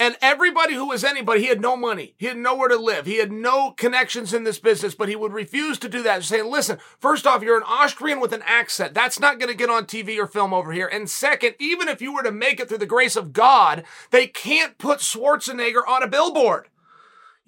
[0.00, 2.16] And everybody who was anybody, he had no money.
[2.18, 3.06] He had nowhere to live.
[3.06, 6.50] He had no connections in this business, but he would refuse to do that, saying,
[6.50, 8.92] listen, first off, you're an Austrian with an accent.
[8.92, 10.88] That's not going to get on TV or film over here.
[10.88, 14.26] And second, even if you were to make it through the grace of God, they
[14.26, 16.66] can't put Schwarzenegger on a billboard.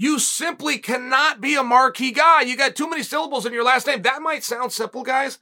[0.02, 2.40] You simply cannot be a marquee guy.
[2.40, 4.02] You got too many syllables in your last name.
[4.02, 5.38] That might sound simple, guys.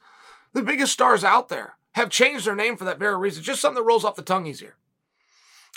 [0.53, 3.41] The biggest stars out there have changed their name for that very reason.
[3.41, 4.75] Just something that rolls off the tongue easier.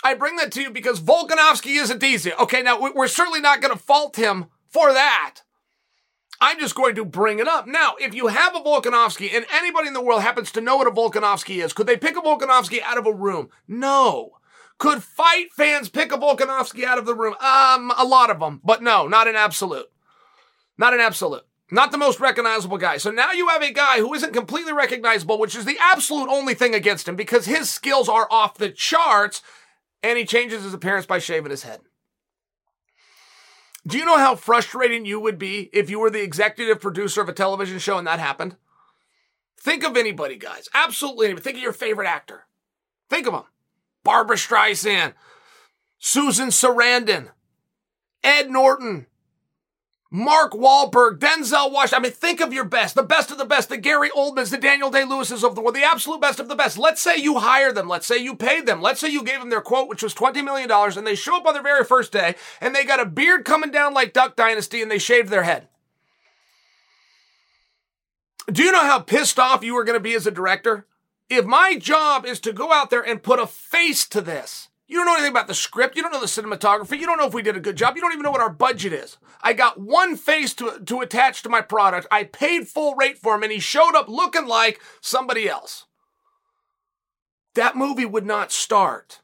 [0.03, 2.31] I bring that to you because Volkanovski isn't easy.
[2.33, 5.37] Okay, now we're certainly not going to fault him for that.
[6.39, 7.65] I'm just going to bring it up.
[7.65, 10.85] Now, if you have a Volkanovski and anybody in the world happens to know what
[10.85, 13.49] a Volkanovski is, could they pick a Volkanovski out of a room?
[13.67, 14.37] No.
[14.77, 17.35] Could fight fans pick a Volkanovski out of the room?
[17.39, 19.87] Um, a lot of them, but no, not an absolute.
[20.77, 21.43] Not an absolute.
[21.71, 22.97] Not the most recognizable guy.
[22.97, 26.53] So now you have a guy who isn't completely recognizable, which is the absolute only
[26.53, 29.41] thing against him because his skills are off the charts
[30.03, 31.79] and he changes his appearance by shaving his head.
[33.87, 37.29] Do you know how frustrating you would be if you were the executive producer of
[37.29, 38.57] a television show and that happened?
[39.59, 40.69] Think of anybody, guys.
[40.73, 41.43] Absolutely anybody.
[41.43, 42.45] Think of your favorite actor.
[43.09, 43.43] Think of them.
[44.05, 45.13] Barbra Streisand,
[45.97, 47.31] Susan Sarandon,
[48.23, 49.07] Ed Norton,
[50.11, 51.99] Mark Wahlberg, Denzel Washington.
[51.99, 54.57] I mean, think of your best, the best of the best, the Gary Oldmans, the
[54.57, 56.77] Daniel Day Lewises of the world, the absolute best of the best.
[56.77, 57.89] Let's say you hire them.
[57.89, 58.81] Let's say you paid them.
[58.81, 61.45] Let's say you gave them their quote, which was $20 million, and they show up
[61.45, 64.81] on their very first day, and they got a beard coming down like Duck Dynasty,
[64.81, 65.67] and they shaved their head.
[68.49, 70.85] Do you know how pissed off you are going to be as a director?
[71.29, 74.97] If my job is to go out there and put a face to this, you
[74.97, 75.95] don't know anything about the script.
[75.95, 76.99] You don't know the cinematography.
[76.99, 77.95] You don't know if we did a good job.
[77.95, 79.17] You don't even know what our budget is.
[79.41, 82.05] I got one face to, to attach to my product.
[82.11, 85.85] I paid full rate for him and he showed up looking like somebody else.
[87.55, 89.21] That movie would not start.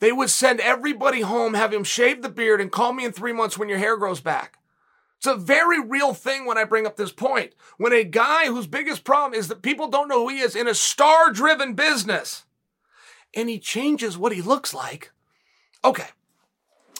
[0.00, 3.32] They would send everybody home, have him shave the beard, and call me in three
[3.32, 4.59] months when your hair grows back.
[5.20, 7.52] It's a very real thing when I bring up this point.
[7.76, 10.66] When a guy whose biggest problem is that people don't know who he is in
[10.66, 12.46] a star driven business
[13.36, 15.12] and he changes what he looks like.
[15.84, 16.06] Okay.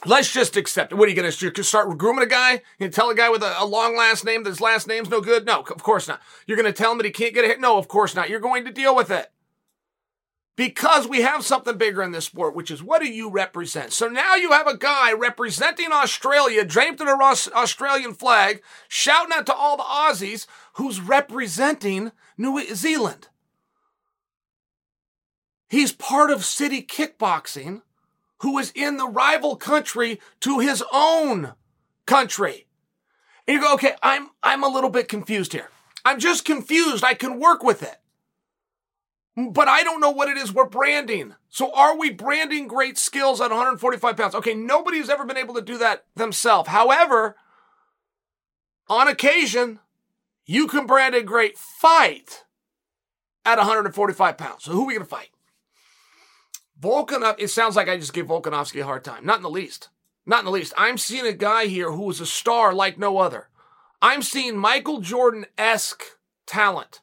[0.04, 0.96] Let's just accept it.
[0.96, 1.62] What are you going to do?
[1.62, 2.60] Start grooming a guy?
[2.78, 5.22] You tell a guy with a, a, long last name that his last name's no
[5.22, 5.46] good?
[5.46, 6.20] No, of course not.
[6.46, 7.60] You're going to tell him that he can't get a hit?
[7.60, 8.28] No, of course not.
[8.28, 9.30] You're going to deal with it
[10.60, 13.94] because we have something bigger in this sport, which is what do you represent?
[13.94, 19.46] So now you have a guy representing Australia, draped in a Australian flag, shouting out
[19.46, 23.28] to all the Aussies who's representing New Zealand.
[25.66, 27.80] He's part of City Kickboxing,
[28.40, 31.54] who is in the rival country to his own
[32.04, 32.66] country.
[33.48, 35.70] And you go, okay, I'm, I'm a little bit confused here.
[36.04, 37.02] I'm just confused.
[37.02, 37.96] I can work with it
[39.36, 41.34] but I don't know what it is we're branding.
[41.48, 44.34] So are we branding great skills at 145 pounds?
[44.34, 46.68] Okay, nobody's ever been able to do that themselves.
[46.68, 47.36] However,
[48.88, 49.78] on occasion,
[50.44, 52.44] you can brand a great fight
[53.44, 54.64] at 145 pounds.
[54.64, 55.30] So who are we going to fight?
[56.80, 59.24] Volkanov, it sounds like I just gave Volkanovski a hard time.
[59.24, 59.90] Not in the least.
[60.26, 60.72] Not in the least.
[60.76, 63.48] I'm seeing a guy here who is a star like no other.
[64.02, 66.02] I'm seeing Michael Jordan esque
[66.46, 67.00] talent.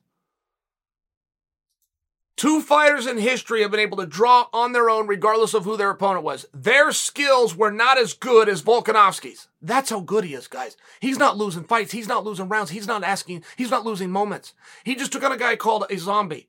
[2.38, 5.76] Two fighters in history have been able to draw on their own regardless of who
[5.76, 6.46] their opponent was.
[6.54, 9.48] Their skills were not as good as Volkanovski's.
[9.60, 10.78] That's how good he is, guys.
[11.00, 11.94] He's not losing fights.
[11.94, 12.70] He's not losing rounds.
[12.70, 14.54] He's not asking, he's not losing moments.
[14.84, 16.48] He just took on a guy called a zombie.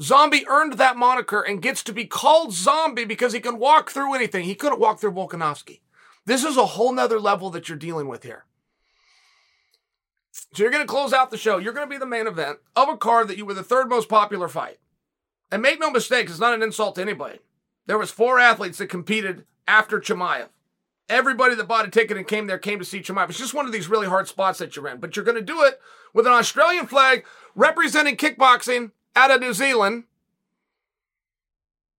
[0.00, 4.14] Zombie earned that moniker and gets to be called zombie because he can walk through
[4.14, 4.44] anything.
[4.44, 5.80] He couldn't walk through Volkanovski.
[6.24, 8.46] This is a whole nother level that you're dealing with here.
[10.32, 11.58] So you're going to close out the show.
[11.58, 13.90] You're going to be the main event of a card that you were the third
[13.90, 14.78] most popular fight.
[15.50, 17.38] And make no mistake, it's not an insult to anybody.
[17.86, 20.48] There was four athletes that competed after Chimaev.
[21.08, 23.28] Everybody that bought a ticket and came there came to see Chimaev.
[23.28, 24.98] It's just one of these really hard spots that you're in.
[24.98, 25.78] But you're going to do it
[26.14, 27.24] with an Australian flag
[27.54, 30.04] representing kickboxing out of New Zealand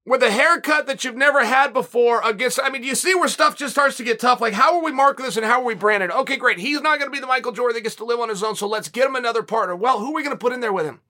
[0.05, 3.55] with a haircut that you've never had before against I mean, you see where stuff
[3.55, 4.39] just starts to get tough?
[4.41, 6.11] Like, how are we marking this and how are we branding?
[6.11, 6.59] Okay, great.
[6.59, 8.55] He's not going to be the Michael Jordan that gets to live on his own,
[8.55, 9.75] so let's get him another partner.
[9.75, 11.01] Well, who are we going to put in there with him?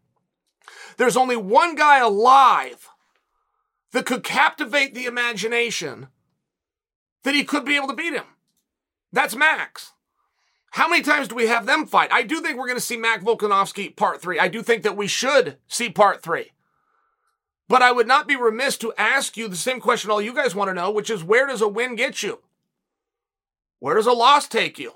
[0.97, 2.89] There's only one guy alive
[3.91, 6.07] that could captivate the imagination
[7.23, 8.25] that he could be able to beat him.
[9.11, 9.93] That's Max.
[10.71, 12.11] How many times do we have them fight?
[12.11, 14.39] I do think we're going to see Mac Volkanovski part three.
[14.39, 16.51] I do think that we should see part three.
[17.67, 20.53] But I would not be remiss to ask you the same question all you guys
[20.53, 22.41] want to know, which is where does a win get you?
[23.79, 24.91] Where does a loss take you?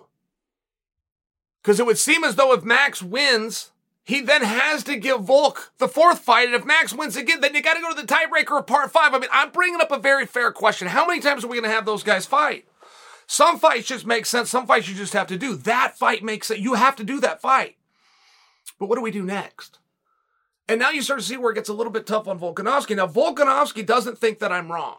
[1.61, 3.71] Because it would seem as though if Max wins,
[4.09, 7.53] he then has to give Volk the fourth fight, and if Max wins again, then
[7.53, 9.13] you got to go to the tiebreaker of part five.
[9.13, 10.87] I mean, I'm bringing up a very fair question.
[10.87, 12.65] How many times are we going to have those guys fight?
[13.27, 14.49] Some fights just make sense.
[14.49, 15.53] Some fights you just have to do.
[15.53, 16.59] That fight makes sense.
[16.59, 17.77] You have to do that fight.
[18.79, 19.77] But what do we do next?
[20.67, 22.95] And now you start to see where it gets a little bit tough on Volkanovski.
[22.95, 24.97] Now, Volkanovski doesn't think that I'm wrong.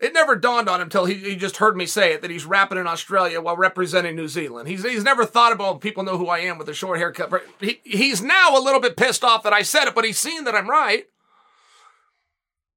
[0.00, 2.46] It never dawned on him until he, he just heard me say it that he's
[2.46, 4.66] rapping in Australia while representing New Zealand.
[4.66, 7.30] He's, he's never thought about people know who I am with a short haircut.
[7.60, 10.44] He, he's now a little bit pissed off that I said it, but he's seen
[10.44, 11.04] that I'm right.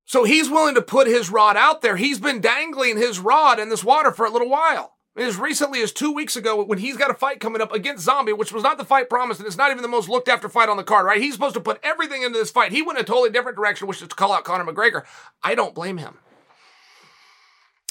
[0.05, 1.95] So he's willing to put his rod out there.
[1.95, 4.91] He's been dangling his rod in this water for a little while.
[5.15, 8.33] As recently as two weeks ago, when he's got a fight coming up against Zombie,
[8.33, 10.69] which was not the fight promised, and it's not even the most looked after fight
[10.69, 11.21] on the card, right?
[11.21, 12.71] He's supposed to put everything into this fight.
[12.71, 15.03] He went a totally different direction, which is to call out Conor McGregor.
[15.41, 16.17] I don't blame him.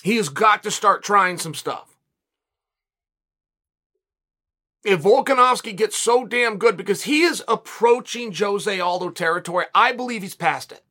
[0.03, 1.97] He has got to start trying some stuff.
[4.85, 10.23] If Volkanovski gets so damn good because he is approaching Jose Aldo territory, I believe
[10.23, 10.83] he's past it.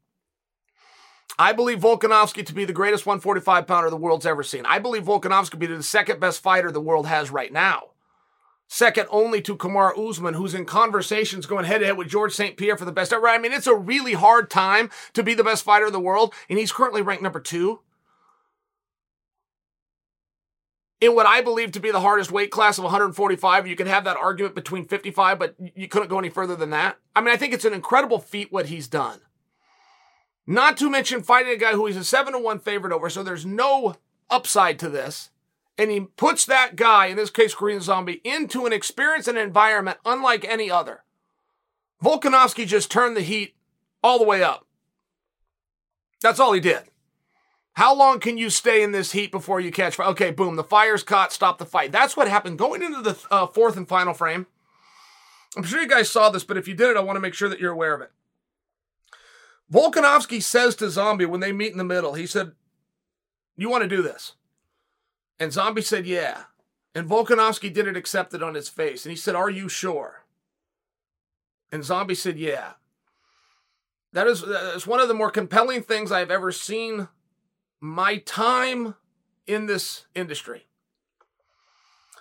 [1.38, 4.66] I believe Volkanovski to be the greatest 145 pounder the world's ever seen.
[4.66, 7.90] I believe Volkanovski to be the second best fighter the world has right now.
[8.68, 12.56] Second only to Kamaru Usman, who's in conversations going head to head with George St.
[12.56, 13.28] Pierre for the best ever.
[13.28, 16.34] I mean, it's a really hard time to be the best fighter in the world,
[16.50, 17.82] and he's currently ranked number two.
[21.02, 23.68] In what I believe to be the hardest weight class of 145.
[23.68, 26.98] You could have that argument between 55, but you couldn't go any further than that.
[27.16, 29.20] I mean, I think it's an incredible feat what he's done.
[30.46, 33.24] Not to mention fighting a guy who he's a 7 to 1 favorite over, so
[33.24, 33.96] there's no
[34.30, 35.32] upside to this.
[35.78, 39.98] And he puts that guy, in this case, Korean Zombie, into an experience and environment
[40.06, 41.04] unlike any other.
[42.04, 43.56] Volkanovski just turned the heat
[44.04, 44.68] all the way up.
[46.22, 46.84] That's all he did.
[47.82, 50.10] How long can you stay in this heat before you catch fire?
[50.10, 51.92] Okay, boom, the fire's caught, stop the fight.
[51.92, 54.46] That's what happened going into the uh, fourth and final frame.
[55.58, 57.34] I'm sure you guys saw this, but if you did it, I want to make
[57.34, 58.12] sure that you're aware of it.
[59.74, 62.52] Volkanovski says to Zombie when they meet in the middle, he said,
[63.58, 64.34] You want to do this?
[65.40, 66.44] And Zombie said, Yeah.
[66.94, 69.06] And Volkanovski didn't accept it on his face.
[69.06, 70.26] And he said, Are you sure?
[71.72, 72.74] And Zombie said, Yeah.
[74.14, 77.08] That is, that is one of the more compelling things I've ever seen
[77.82, 78.96] my time
[79.48, 80.68] in this industry.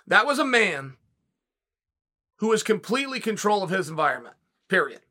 [0.07, 0.97] That was a man
[2.37, 4.35] who was completely control of his environment.
[4.67, 5.01] Period.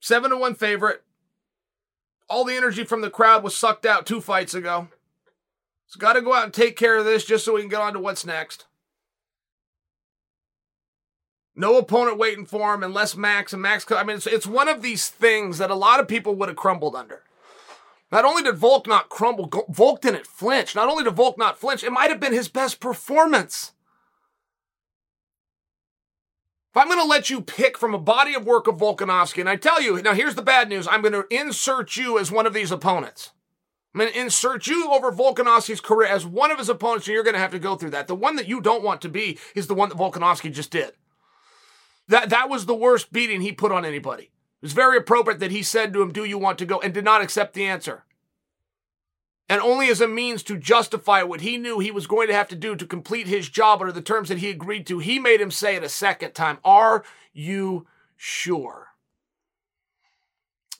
[0.00, 1.02] Seven to one favorite.
[2.28, 4.88] All the energy from the crowd was sucked out two fights ago.
[5.86, 7.82] So got to go out and take care of this just so we can get
[7.82, 8.64] on to what's next.
[11.54, 13.84] No opponent waiting for him unless Max and Max.
[13.92, 16.56] I mean, it's, it's one of these things that a lot of people would have
[16.56, 17.23] crumbled under.
[18.12, 20.74] Not only did Volk not crumble, Volk didn't flinch.
[20.74, 23.72] Not only did Volk not flinch, it might have been his best performance.
[26.70, 29.48] If I'm going to let you pick from a body of work of Volkanovski, and
[29.48, 32.46] I tell you, now here's the bad news I'm going to insert you as one
[32.46, 33.30] of these opponents.
[33.94, 37.22] I'm going to insert you over Volkanovski's career as one of his opponents, and you're
[37.22, 38.08] going to have to go through that.
[38.08, 40.94] The one that you don't want to be is the one that Volkanovski just did.
[42.08, 44.30] That, that was the worst beating he put on anybody.
[44.64, 46.80] Was very appropriate that he said to him, Do you want to go?
[46.80, 48.06] and did not accept the answer.
[49.46, 52.48] And only as a means to justify what he knew he was going to have
[52.48, 55.38] to do to complete his job under the terms that he agreed to, he made
[55.38, 57.04] him say it a second time Are
[57.34, 57.86] you
[58.16, 58.94] sure?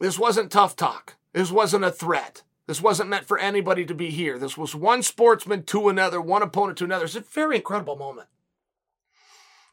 [0.01, 1.17] This wasn't tough talk.
[1.35, 2.43] This wasn't a threat.
[2.67, 4.39] This wasn't meant for anybody to be here.
[4.39, 7.05] This was one sportsman to another, one opponent to another.
[7.05, 8.29] It's a very incredible moment.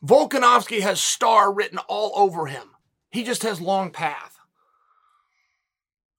[0.06, 2.71] Volkanovski has star written all over him.
[3.12, 4.40] He just has long path.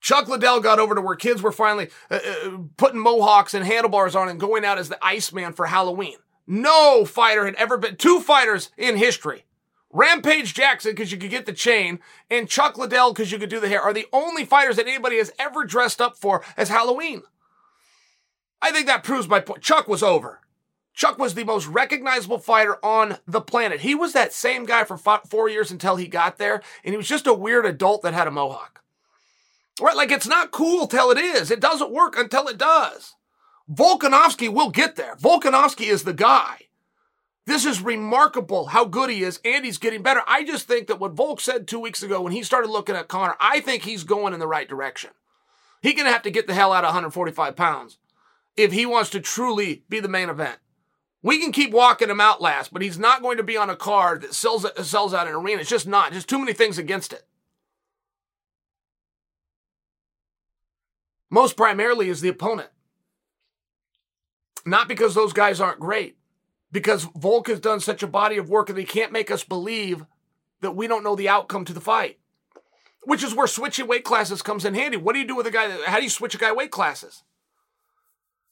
[0.01, 4.17] Chuck Liddell got over to where kids were finally uh, uh, putting mohawks and handlebars
[4.17, 6.17] on and going out as the Iceman for Halloween.
[6.47, 9.45] No fighter had ever been, two fighters in history.
[9.93, 13.61] Rampage Jackson, because you could get the chain, and Chuck Liddell, because you could do
[13.61, 17.23] the hair, are the only fighters that anybody has ever dressed up for as Halloween.
[18.61, 19.63] I think that proves my point.
[19.63, 20.41] Chuck was over.
[20.95, 23.81] Chuck was the most recognizable fighter on the planet.
[23.81, 27.09] He was that same guy for four years until he got there, and he was
[27.09, 28.83] just a weird adult that had a mohawk.
[29.81, 29.97] Right?
[29.97, 31.51] Like it's not cool till it is.
[31.51, 33.15] It doesn't work until it does.
[33.71, 35.17] Volkanovski will get there.
[35.17, 36.67] Volkanovski is the guy.
[37.47, 40.23] This is remarkable how good he is, and he's getting better.
[40.29, 43.09] I just think that what Volk said two weeks ago when he started looking at
[43.09, 45.11] Conor, I think he's going in the right direction.
[45.81, 47.99] He's going to have to get the hell out of 145 pounds
[48.57, 50.59] if he wants to truly be the main event.
[51.23, 53.77] We can keep walking him out last, but he's not going to be on a
[53.77, 55.61] card that sells, uh, sells out an arena.
[55.61, 56.13] It's just not.
[56.13, 57.25] Just too many things against it.
[61.31, 62.71] Most primarily is the opponent.
[64.67, 66.17] Not because those guys aren't great,
[66.71, 70.05] because Volk has done such a body of work that he can't make us believe
[70.61, 72.19] that we don't know the outcome to the fight.
[73.05, 74.97] Which is where switching weight classes comes in handy.
[74.97, 75.67] What do you do with a guy?
[75.69, 77.25] That, how do you switch a guy weight classes?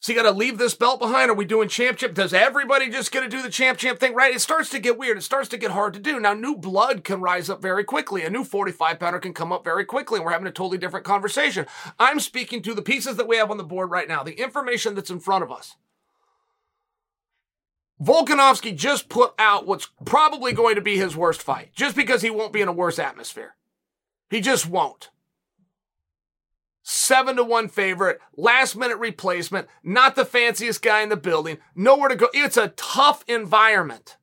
[0.00, 1.30] So you got to leave this belt behind?
[1.30, 2.14] Are we doing champ champ?
[2.14, 4.14] Does everybody just get to do the champ champ thing?
[4.14, 4.34] Right?
[4.34, 5.18] It starts to get weird.
[5.18, 6.18] It starts to get hard to do.
[6.18, 8.22] Now, new blood can rise up very quickly.
[8.22, 11.04] A new 45 pounder can come up very quickly, and we're having a totally different
[11.04, 11.66] conversation.
[11.98, 14.94] I'm speaking to the pieces that we have on the board right now, the information
[14.94, 15.76] that's in front of us.
[18.02, 22.30] Volkanovski just put out what's probably going to be his worst fight, just because he
[22.30, 23.54] won't be in a worse atmosphere.
[24.30, 25.10] He just won't
[26.82, 32.08] seven to one favorite, last minute replacement, not the fanciest guy in the building, nowhere
[32.08, 32.28] to go.
[32.32, 34.16] It's a tough environment.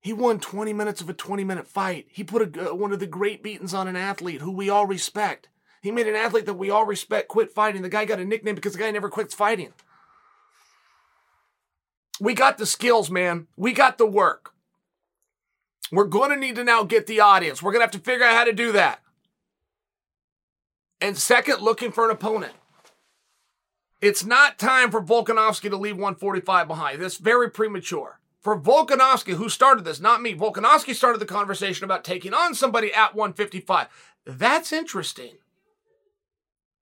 [0.00, 2.06] He won 20 minutes of a 20 minute fight.
[2.10, 4.86] He put a, uh, one of the great beatings on an athlete who we all
[4.86, 5.48] respect.
[5.80, 7.82] He made an athlete that we all respect quit fighting.
[7.82, 9.72] The guy got a nickname because the guy never quits fighting.
[12.20, 13.48] We got the skills, man.
[13.56, 14.52] We got the work.
[15.90, 17.62] We're going to need to now get the audience.
[17.62, 19.00] We're going to have to figure out how to do that.
[21.00, 22.54] And second, looking for an opponent.
[24.00, 27.00] It's not time for Volkanovski to leave 145 behind.
[27.00, 28.20] That's very premature.
[28.40, 32.92] For Volkanovski, who started this, not me, Volkanovski started the conversation about taking on somebody
[32.92, 33.88] at 155.
[34.26, 35.38] That's interesting.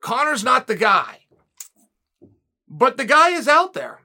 [0.00, 1.20] Conor's not the guy.
[2.68, 4.00] But the guy is out there.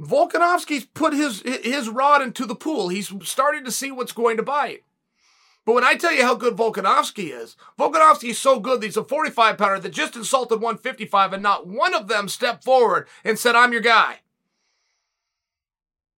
[0.00, 2.88] Volkanovski's put his his rod into the pool.
[2.88, 4.84] He's starting to see what's going to bite.
[5.68, 8.96] But when I tell you how good Volkanovski is, Volkanovski is so good that he's
[8.96, 13.38] a 45 pounder that just insulted 155 and not one of them stepped forward and
[13.38, 14.20] said, I'm your guy.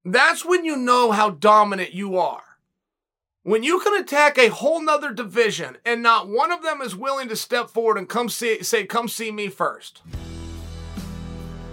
[0.04, 2.44] That's when you know how dominant you are.
[3.42, 7.28] When you can attack a whole nother division and not one of them is willing
[7.28, 10.00] to step forward and come see, say, come see me first.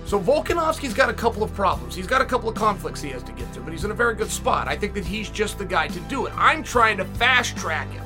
[0.08, 1.94] So Volkanovski's got a couple of problems.
[1.94, 3.94] He's got a couple of conflicts he has to get through, but he's in a
[3.94, 4.70] very good spot.
[4.70, 6.34] I think that he's just the guy to do it.
[6.38, 8.06] I'm trying to fast track him.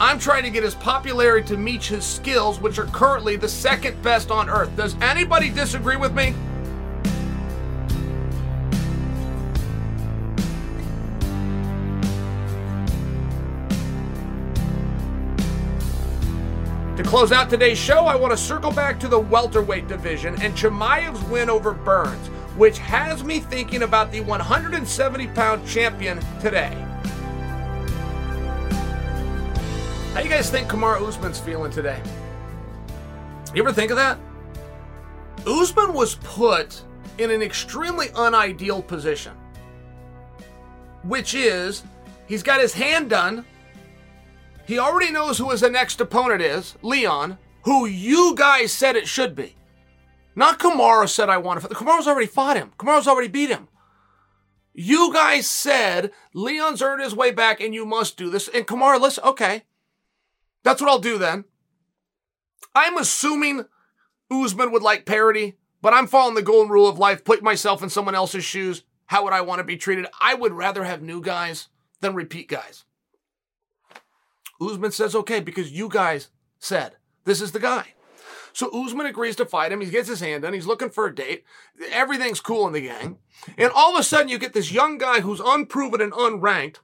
[0.00, 4.02] I'm trying to get his popularity to meet his skills, which are currently the second
[4.02, 4.74] best on earth.
[4.76, 6.34] Does anybody disagree with me?
[17.12, 21.22] Close out today's show, I want to circle back to the welterweight division and Chimaev's
[21.24, 26.72] win over Burns, which has me thinking about the 170 pound champion today.
[30.14, 32.00] How you guys think Kamaru Usman's feeling today?
[33.54, 34.18] You ever think of that?
[35.46, 36.82] Usman was put
[37.18, 39.34] in an extremely unideal position,
[41.02, 41.82] which is
[42.26, 43.44] he's got his hand done
[44.66, 49.34] he already knows who his next opponent is, Leon, who you guys said it should
[49.34, 49.56] be.
[50.34, 51.76] Not Kamaru said I want to fight.
[51.76, 52.72] Kamaru's already fought him.
[52.78, 53.68] Kamaru's already beat him.
[54.74, 58.48] You guys said Leon's earned his way back and you must do this.
[58.48, 59.64] And Kamaru, listen, okay.
[60.62, 61.44] That's what I'll do then.
[62.74, 63.66] I'm assuming
[64.30, 67.24] Usman would like parity, but I'm following the golden rule of life.
[67.24, 68.82] Put myself in someone else's shoes.
[69.06, 70.06] How would I want to be treated?
[70.20, 71.68] I would rather have new guys
[72.00, 72.84] than repeat guys.
[74.60, 76.28] Usman says okay because you guys
[76.58, 77.94] said this is the guy.
[78.52, 79.80] So Usman agrees to fight him.
[79.80, 80.52] He gets his hand done.
[80.52, 81.44] He's looking for a date.
[81.90, 83.18] Everything's cool in the gang.
[83.56, 86.76] And all of a sudden, you get this young guy who's unproven and unranked,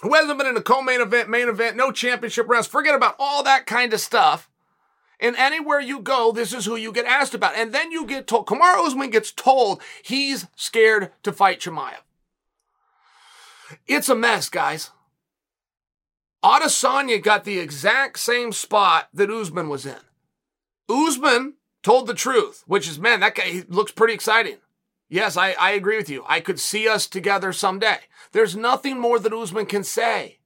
[0.00, 2.66] who hasn't been in a co-main event, main event, no championship rounds.
[2.66, 4.48] Forget about all that kind of stuff.
[5.20, 7.54] And anywhere you go, this is who you get asked about.
[7.54, 11.98] And then you get told, Kamaru Usman gets told he's scared to fight Chimaev.
[13.86, 14.90] It's a mess, guys.
[16.44, 20.00] Adesanya got the exact same spot that Usman was in.
[20.88, 24.58] Usman told the truth, which is, man, that guy looks pretty exciting.
[25.08, 26.24] Yes, I, I agree with you.
[26.26, 27.98] I could see us together someday.
[28.32, 30.38] There's nothing more that Usman can say.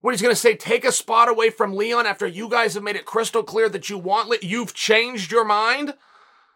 [0.00, 2.82] What he's going to say, take a spot away from Leon after you guys have
[2.82, 5.94] made it crystal clear that you want, you've changed your mind?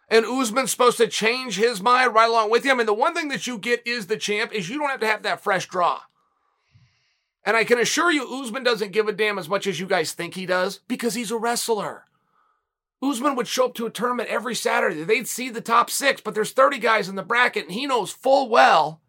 [0.08, 2.78] And Usman's supposed to change his mind right along with him.
[2.78, 5.06] And the one thing that you get is the champ is you don't have to
[5.06, 6.00] have that fresh draw.
[7.44, 10.12] And I can assure you, Usman doesn't give a damn as much as you guys
[10.12, 12.04] think he does because he's a wrestler.
[13.02, 15.02] Usman would show up to a tournament every Saturday.
[15.02, 18.12] They'd see the top six, but there's 30 guys in the bracket, and he knows
[18.12, 19.02] full well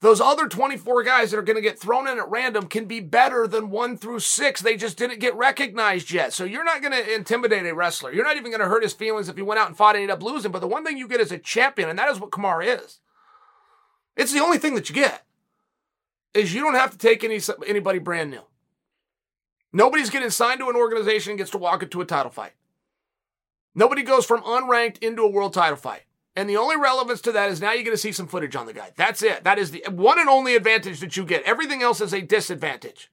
[0.00, 3.00] those other 24 guys that are going to get thrown in at random can be
[3.00, 4.60] better than one through six.
[4.60, 6.32] They just didn't get recognized yet.
[6.32, 8.12] So you're not going to intimidate a wrestler.
[8.12, 10.02] You're not even going to hurt his feelings if he went out and fought and
[10.02, 10.52] ended up losing.
[10.52, 13.00] But the one thing you get is a champion, and that is what Kamaru is.
[14.16, 15.24] It's the only thing that you get
[16.38, 18.42] is you don't have to take any anybody brand new.
[19.72, 22.52] Nobody's getting signed to an organization and gets to walk into a title fight.
[23.74, 26.02] Nobody goes from unranked into a world title fight.
[26.34, 28.66] And the only relevance to that is now you're going to see some footage on
[28.66, 28.92] the guy.
[28.96, 29.44] That's it.
[29.44, 31.42] That is the one and only advantage that you get.
[31.42, 33.10] Everything else is a disadvantage.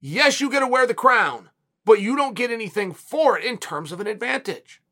[0.00, 1.50] Yes, you get to wear the crown,
[1.84, 4.82] but you don't get anything for it in terms of an advantage.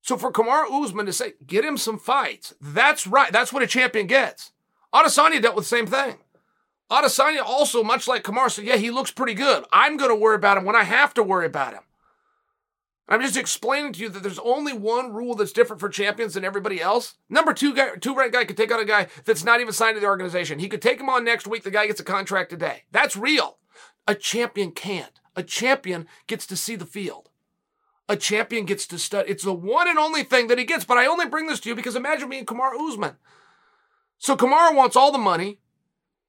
[0.00, 3.32] So for Kamaru Usman to say, get him some fights, that's right.
[3.32, 4.52] That's what a champion gets.
[4.96, 6.16] Adesanya dealt with the same thing.
[6.90, 9.64] Adesanya also, much like Kamaru, said, yeah, he looks pretty good.
[9.72, 11.82] I'm going to worry about him when I have to worry about him.
[13.08, 16.44] I'm just explaining to you that there's only one rule that's different for champions than
[16.44, 17.14] everybody else.
[17.28, 19.96] Number two guy, two rank guy could take on a guy that's not even signed
[19.96, 20.58] to the organization.
[20.58, 21.62] He could take him on next week.
[21.62, 22.82] The guy gets a contract today.
[22.90, 23.58] That's real.
[24.08, 25.20] A champion can't.
[25.36, 27.28] A champion gets to see the field.
[28.08, 29.30] A champion gets to study.
[29.30, 30.84] It's the one and only thing that he gets.
[30.84, 33.16] But I only bring this to you because imagine me and Kamaru Usman.
[34.18, 35.58] So Kamaru wants all the money.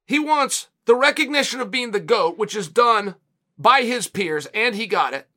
[0.06, 3.16] He wants the recognition of being the GOAT, which is done
[3.58, 5.28] by his peers, and he got it.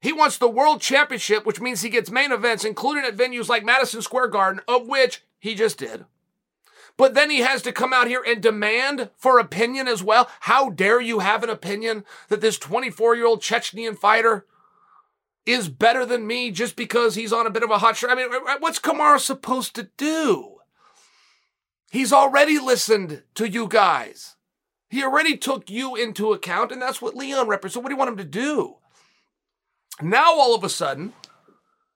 [0.00, 3.64] He wants the world championship, which means he gets main events, including at venues like
[3.64, 6.04] Madison Square Garden, of which he just did.
[6.96, 10.30] But then he has to come out here and demand for opinion as well.
[10.40, 14.46] How dare you have an opinion that this 24 year old Chechnyan fighter
[15.44, 18.12] is better than me just because he's on a bit of a hot streak?
[18.12, 18.28] I mean,
[18.60, 20.55] what's Kamaru supposed to do?
[21.90, 24.36] He's already listened to you guys.
[24.88, 27.74] He already took you into account, and that's what Leon represents.
[27.74, 28.76] So, what do you want him to do?
[30.00, 31.12] Now all of a sudden,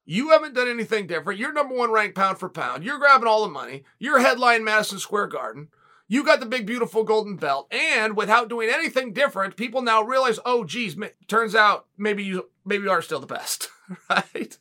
[0.04, 1.38] you haven't done anything different.
[1.38, 2.82] You're number one ranked pound for pound.
[2.82, 3.84] You're grabbing all the money.
[3.98, 5.68] You're headline Madison Square Garden.
[6.08, 7.72] You got the big, beautiful golden belt.
[7.72, 10.96] And without doing anything different, people now realize, oh, geez,
[11.28, 13.68] turns out maybe you, maybe you are still the best,
[14.10, 14.58] right?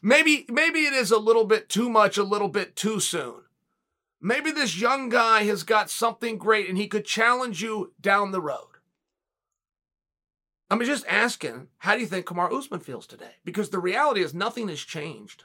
[0.00, 3.42] Maybe, maybe it is a little bit too much, a little bit too soon.
[4.20, 8.40] Maybe this young guy has got something great and he could challenge you down the
[8.40, 8.78] road.
[10.70, 13.36] I'm just asking, how do you think Kamaru Usman feels today?
[13.44, 15.44] Because the reality is nothing has changed.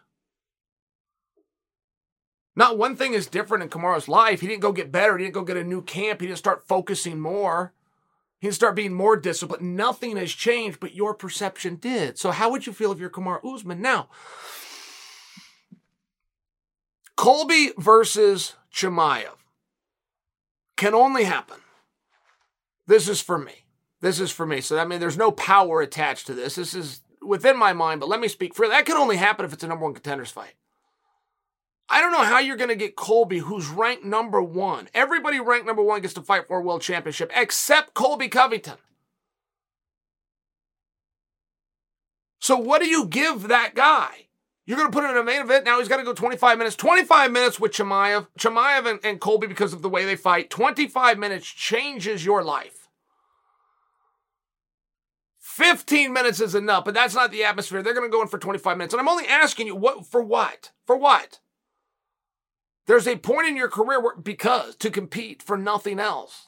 [2.56, 4.42] Not one thing is different in Kamaru's life.
[4.42, 5.18] He didn't go get better.
[5.18, 6.22] He didn't go get a new camp.
[6.22, 7.74] He didn't start focusing more.
[8.40, 9.78] He didn't start being more disciplined.
[9.78, 12.20] Nothing has changed, but your perception did.
[12.20, 14.10] So how would you feel if you're Kamaru Usman now?
[17.16, 19.36] Colby versus Chimaev
[20.78, 21.60] can only happen.
[22.88, 23.66] This is for me.
[24.02, 24.60] This is for me.
[24.62, 26.56] So I mean, there's no power attached to this.
[26.56, 28.86] This is within my mind, but let me speak for that.
[28.86, 30.56] Can only happen if it's a number one contenders fight.
[31.90, 34.90] I don't know how you're going to get Colby, who's ranked number one.
[34.94, 38.78] Everybody ranked number one gets to fight for a world championship, except Colby Covington.
[42.40, 44.28] So what do you give that guy?
[44.66, 45.66] You're going to put him in a main event.
[45.66, 46.76] Now he's got to go 25 minutes.
[46.78, 48.28] 25 minutes with Chimaev.
[48.40, 52.88] Chimaev and, and Colby, because of the way they fight, 25 minutes changes your life.
[55.40, 57.84] 15 minutes is enough, but that's not the atmosphere.
[57.84, 58.94] They're going to go in for 25 minutes.
[58.94, 60.72] And I'm only asking you, what for what?
[60.88, 61.40] For what?
[62.88, 66.48] There's a point in your career where, because to compete for nothing else.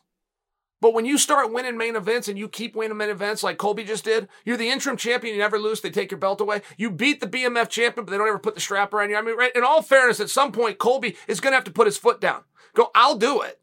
[0.86, 3.84] But when you start winning main events and you keep winning main events like Colby
[3.84, 6.62] just did, you're the interim champion, you never lose, they take your belt away.
[6.78, 9.16] You beat the BMF champion, but they don't ever put the strap around you.
[9.16, 11.72] I mean, right, in all fairness, at some point, Colby is going to have to
[11.72, 12.44] put his foot down.
[12.76, 13.60] Go, I'll do it.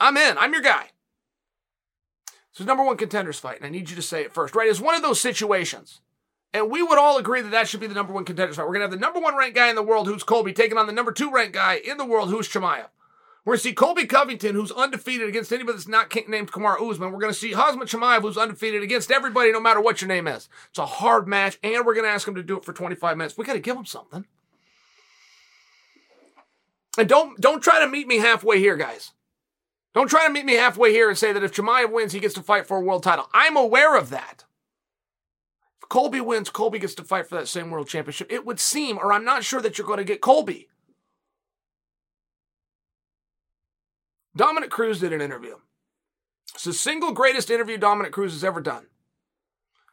[0.00, 0.38] I'm in.
[0.38, 0.86] I'm your guy.
[2.52, 4.70] So number one contenders fight, and I need you to say it first, right?
[4.70, 6.00] It's one of those situations.
[6.54, 8.62] And we would all agree that that should be the number one contenders fight.
[8.62, 10.78] We're going to have the number one ranked guy in the world, who's Colby, taking
[10.78, 12.86] on the number two ranked guy in the world, who's Chimaev.
[13.46, 17.12] We're going to see Colby Covington, who's undefeated against anybody that's not named Kamaru Usman.
[17.12, 20.26] We're going to see Khamzat Chimaev, who's undefeated against everybody, no matter what your name
[20.26, 20.48] is.
[20.70, 23.16] It's a hard match, and we're going to ask him to do it for 25
[23.16, 23.38] minutes.
[23.38, 24.24] We got to give him something.
[26.98, 29.12] And don't don't try to meet me halfway here, guys.
[29.94, 32.34] Don't try to meet me halfway here and say that if Chimaev wins, he gets
[32.34, 33.28] to fight for a world title.
[33.32, 34.44] I'm aware of that.
[35.80, 38.32] If Colby wins, Colby gets to fight for that same world championship.
[38.32, 40.68] It would seem, or I'm not sure that you're going to get Colby.
[44.36, 45.56] Dominick Cruz did an interview.
[46.54, 48.86] It's the single greatest interview Dominick Cruz has ever done.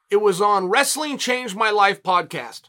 [0.10, 2.64] It was on Wrestling Changed My Life podcast.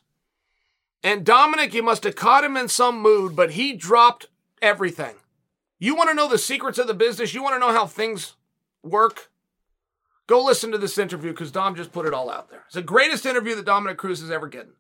[1.03, 4.27] And Dominick, you must have caught him in some mood, but he dropped
[4.63, 5.17] everything.
[5.79, 7.35] You want to know the secrets of the business?
[7.35, 8.37] You want to know how things
[8.83, 9.31] work?
[10.27, 12.63] Go listen to this interview because Dom just put it all out there.
[12.67, 14.73] It's the greatest interview that Dominick Cruz has ever given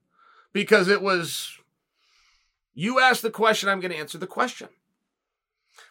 [0.52, 1.58] because it was
[2.72, 4.68] you ask the question, I'm going to answer the question.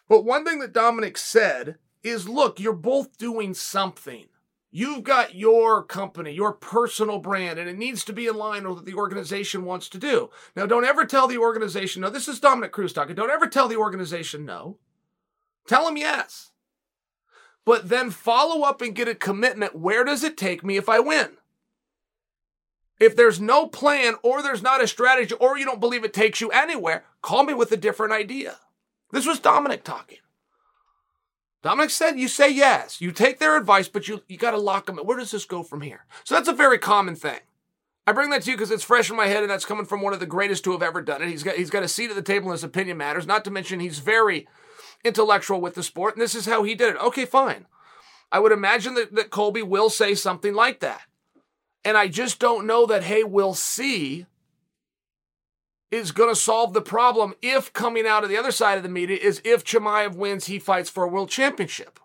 [0.08, 4.26] But one thing that Dominick said is look, you're both doing something.
[4.70, 8.78] You've got your company, your personal brand, and it needs to be in line with
[8.78, 10.30] what the organization wants to do.
[10.56, 12.10] Now, don't ever tell the organization no.
[12.10, 13.14] This is Dominick Cruz talking.
[13.14, 14.78] Don't ever tell the organization no.
[15.68, 16.50] Tell them yes.
[17.64, 19.76] But then follow up and get a commitment.
[19.76, 21.36] Where does it take me if I win?
[22.98, 26.40] If there's no plan or there's not a strategy or you don't believe it takes
[26.40, 28.56] you anywhere, call me with a different idea.
[29.10, 30.18] This was Dominick talking.
[31.62, 33.00] Dominick said, you say yes.
[33.00, 34.98] You take their advice, but you, you got to lock them.
[34.98, 36.04] Where does this go from here?
[36.24, 37.40] So that's a very common thing.
[38.06, 40.02] I bring that to you because it's fresh in my head and that's coming from
[40.02, 41.28] one of the greatest to have ever done it.
[41.28, 43.26] He's got, he's got a seat at the table and his opinion matters.
[43.26, 44.46] Not to mention he's very
[45.04, 47.02] intellectual with the sport, and this is how he did it.
[47.02, 47.66] Okay, fine.
[48.30, 51.02] I would imagine that, that Colby will say something like that.
[51.82, 54.26] And I just don't know that, hey, we'll see
[55.94, 58.88] is going to solve the problem if coming out of the other side of the
[58.88, 62.00] media is if Chimaev wins, he fights for a world championship.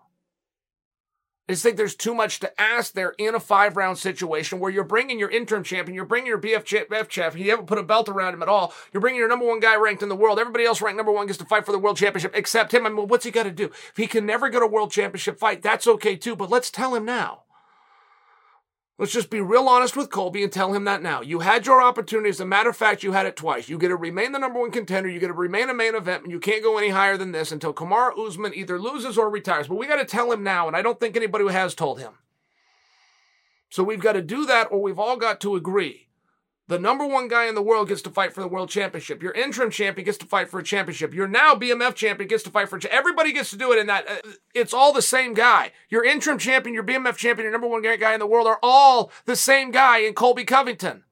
[1.48, 4.70] I just think there's too much to ask there in a five round situation where
[4.70, 8.08] you're bringing your interim champion, you're bringing your BMF champion, you haven't put a belt
[8.08, 8.72] around him at all.
[8.92, 10.38] You're bringing your number one guy ranked in the world.
[10.38, 12.86] Everybody else ranked number one gets to fight for the world championship except him.
[12.86, 13.64] I mean, what's he got to do?
[13.64, 16.94] If he can never get a world championship fight, that's okay too, but let's tell
[16.94, 17.42] him now.
[19.00, 21.22] Let's just be real honest with Colby and tell him that now.
[21.22, 22.28] You had your opportunity.
[22.28, 23.66] As a matter of fact, you had it twice.
[23.66, 25.08] You get to remain the number one contender.
[25.08, 27.50] You get to remain a main event, and you can't go any higher than this
[27.50, 29.68] until Kamaru Usman either loses or retires.
[29.68, 32.12] But we got to tell him now, and I don't think anybody has told him.
[33.70, 36.08] So we've got to do that, or we've all got to agree
[36.70, 39.24] The number one guy in the world gets to fight for the world championship.
[39.24, 41.12] Your interim champion gets to fight for a championship.
[41.12, 42.78] Your now BMF champion gets to fight for.
[42.78, 44.08] Cha- Everybody gets to do it in that.
[44.08, 45.72] Uh, it's all the same guy.
[45.88, 49.10] Your interim champion, your BMF champion, your number one guy in the world are all
[49.24, 51.02] the same guy in Colby Covington.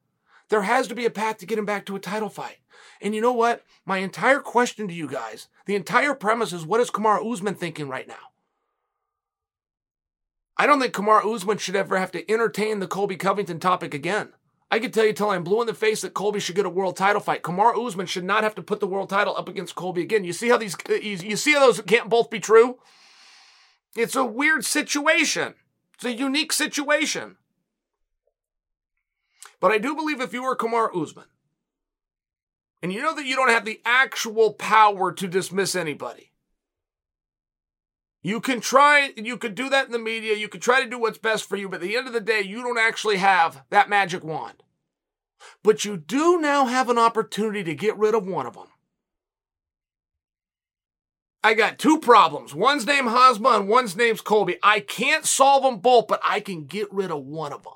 [0.49, 2.59] There has to be a path to get him back to a title fight.
[3.03, 3.65] And you know what?
[3.85, 7.89] My entire question to you guys, the entire premise is what is Kamaru Usman thinking
[7.89, 8.31] right now?
[10.57, 14.35] I don't think Kamaru Usman should ever have to entertain the Colby Covington topic again.
[14.71, 16.71] I can tell you till I'm blue in the face that Colby should get a
[16.71, 17.43] world title fight.
[17.43, 20.25] Kamaru Usman should not have to put the world title up against Colby again.
[20.25, 22.79] You see how these, uh, you see how those can't both be true?
[23.97, 25.55] It's a weird situation.
[25.95, 27.37] It's a unique situation.
[29.59, 31.25] But I do believe if you were Kamaru Usman,
[32.83, 36.31] and you know that you don't have the actual power to dismiss anybody,
[38.23, 40.99] you can try, you could do that in the media, you could try to do
[40.99, 43.63] what's best for you, but at the end of the day, you don't actually have
[43.71, 44.63] that magic wand.
[45.63, 48.67] But you do now have an opportunity to get rid of one of them.
[51.45, 52.55] I got two problems.
[52.55, 54.59] One's named Khamzat and one's name's Colby.
[54.63, 57.75] I can't solve them both, but I can get rid of one of them.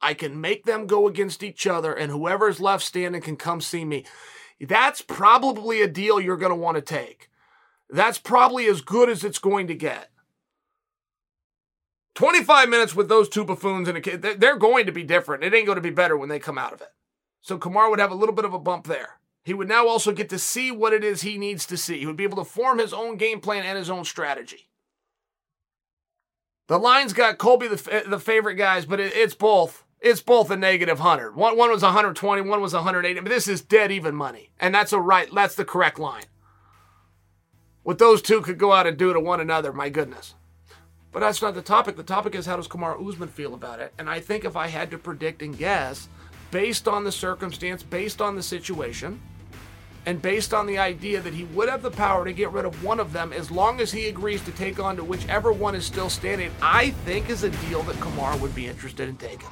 [0.00, 3.84] I can make them go against each other, and whoever's left standing can come see
[3.84, 4.04] me.
[4.60, 7.28] That's probably a deal you're going to want to take.
[7.88, 10.10] That's probably as good as it's going to get.
[12.14, 15.44] 25 minutes with those two buffoons and a kid, they're going to be different.
[15.44, 16.88] It ain't going to be better when they come out of it.
[17.42, 19.20] So Kamaru would have a little bit of a bump there.
[19.44, 22.00] He would now also get to see what it is he needs to see.
[22.00, 24.68] He would be able to form his own game plan and his own strategy.
[26.66, 29.84] The line's got Colby the, the favorite guys, but it, it's both.
[30.00, 31.36] It's both a negative 100.
[31.36, 33.20] One, one was 120, one was 180.
[33.20, 34.50] But this is dead even money.
[34.58, 36.24] And that's a right, that's the correct line.
[37.86, 40.34] What those two could go out and do to one another, my goodness.
[41.12, 41.94] But that's not the topic.
[41.94, 43.94] The topic is how does Kamaru Usman feel about it?
[43.96, 46.08] And I think if I had to predict and guess,
[46.50, 49.20] based on the circumstance, based on the situation,
[50.04, 52.82] and based on the idea that he would have the power to get rid of
[52.82, 55.86] one of them as long as he agrees to take on to whichever one is
[55.86, 59.46] still standing, I think is a deal that Kamaru would be interested in taking.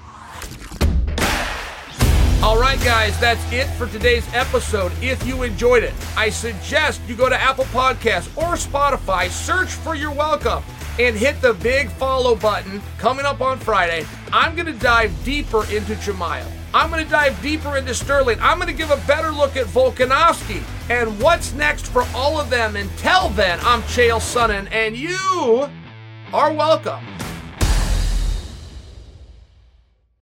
[2.45, 4.92] All right, guys, that's it for today's episode.
[5.01, 9.95] If you enjoyed it, I suggest you go to Apple Podcasts or Spotify, search for
[9.95, 10.62] You're Welcome,
[10.99, 14.05] and hit the big follow button coming up on Friday.
[14.30, 16.47] I'm going to dive deeper into Chimaev.
[16.74, 18.38] I'm going to dive deeper into Sterling.
[18.42, 22.51] I'm going to give a better look at Volkanovski and what's next for all of
[22.51, 22.76] them.
[22.76, 25.70] Until then, I'm Chael Sonnen, and you
[26.34, 27.07] are welcome.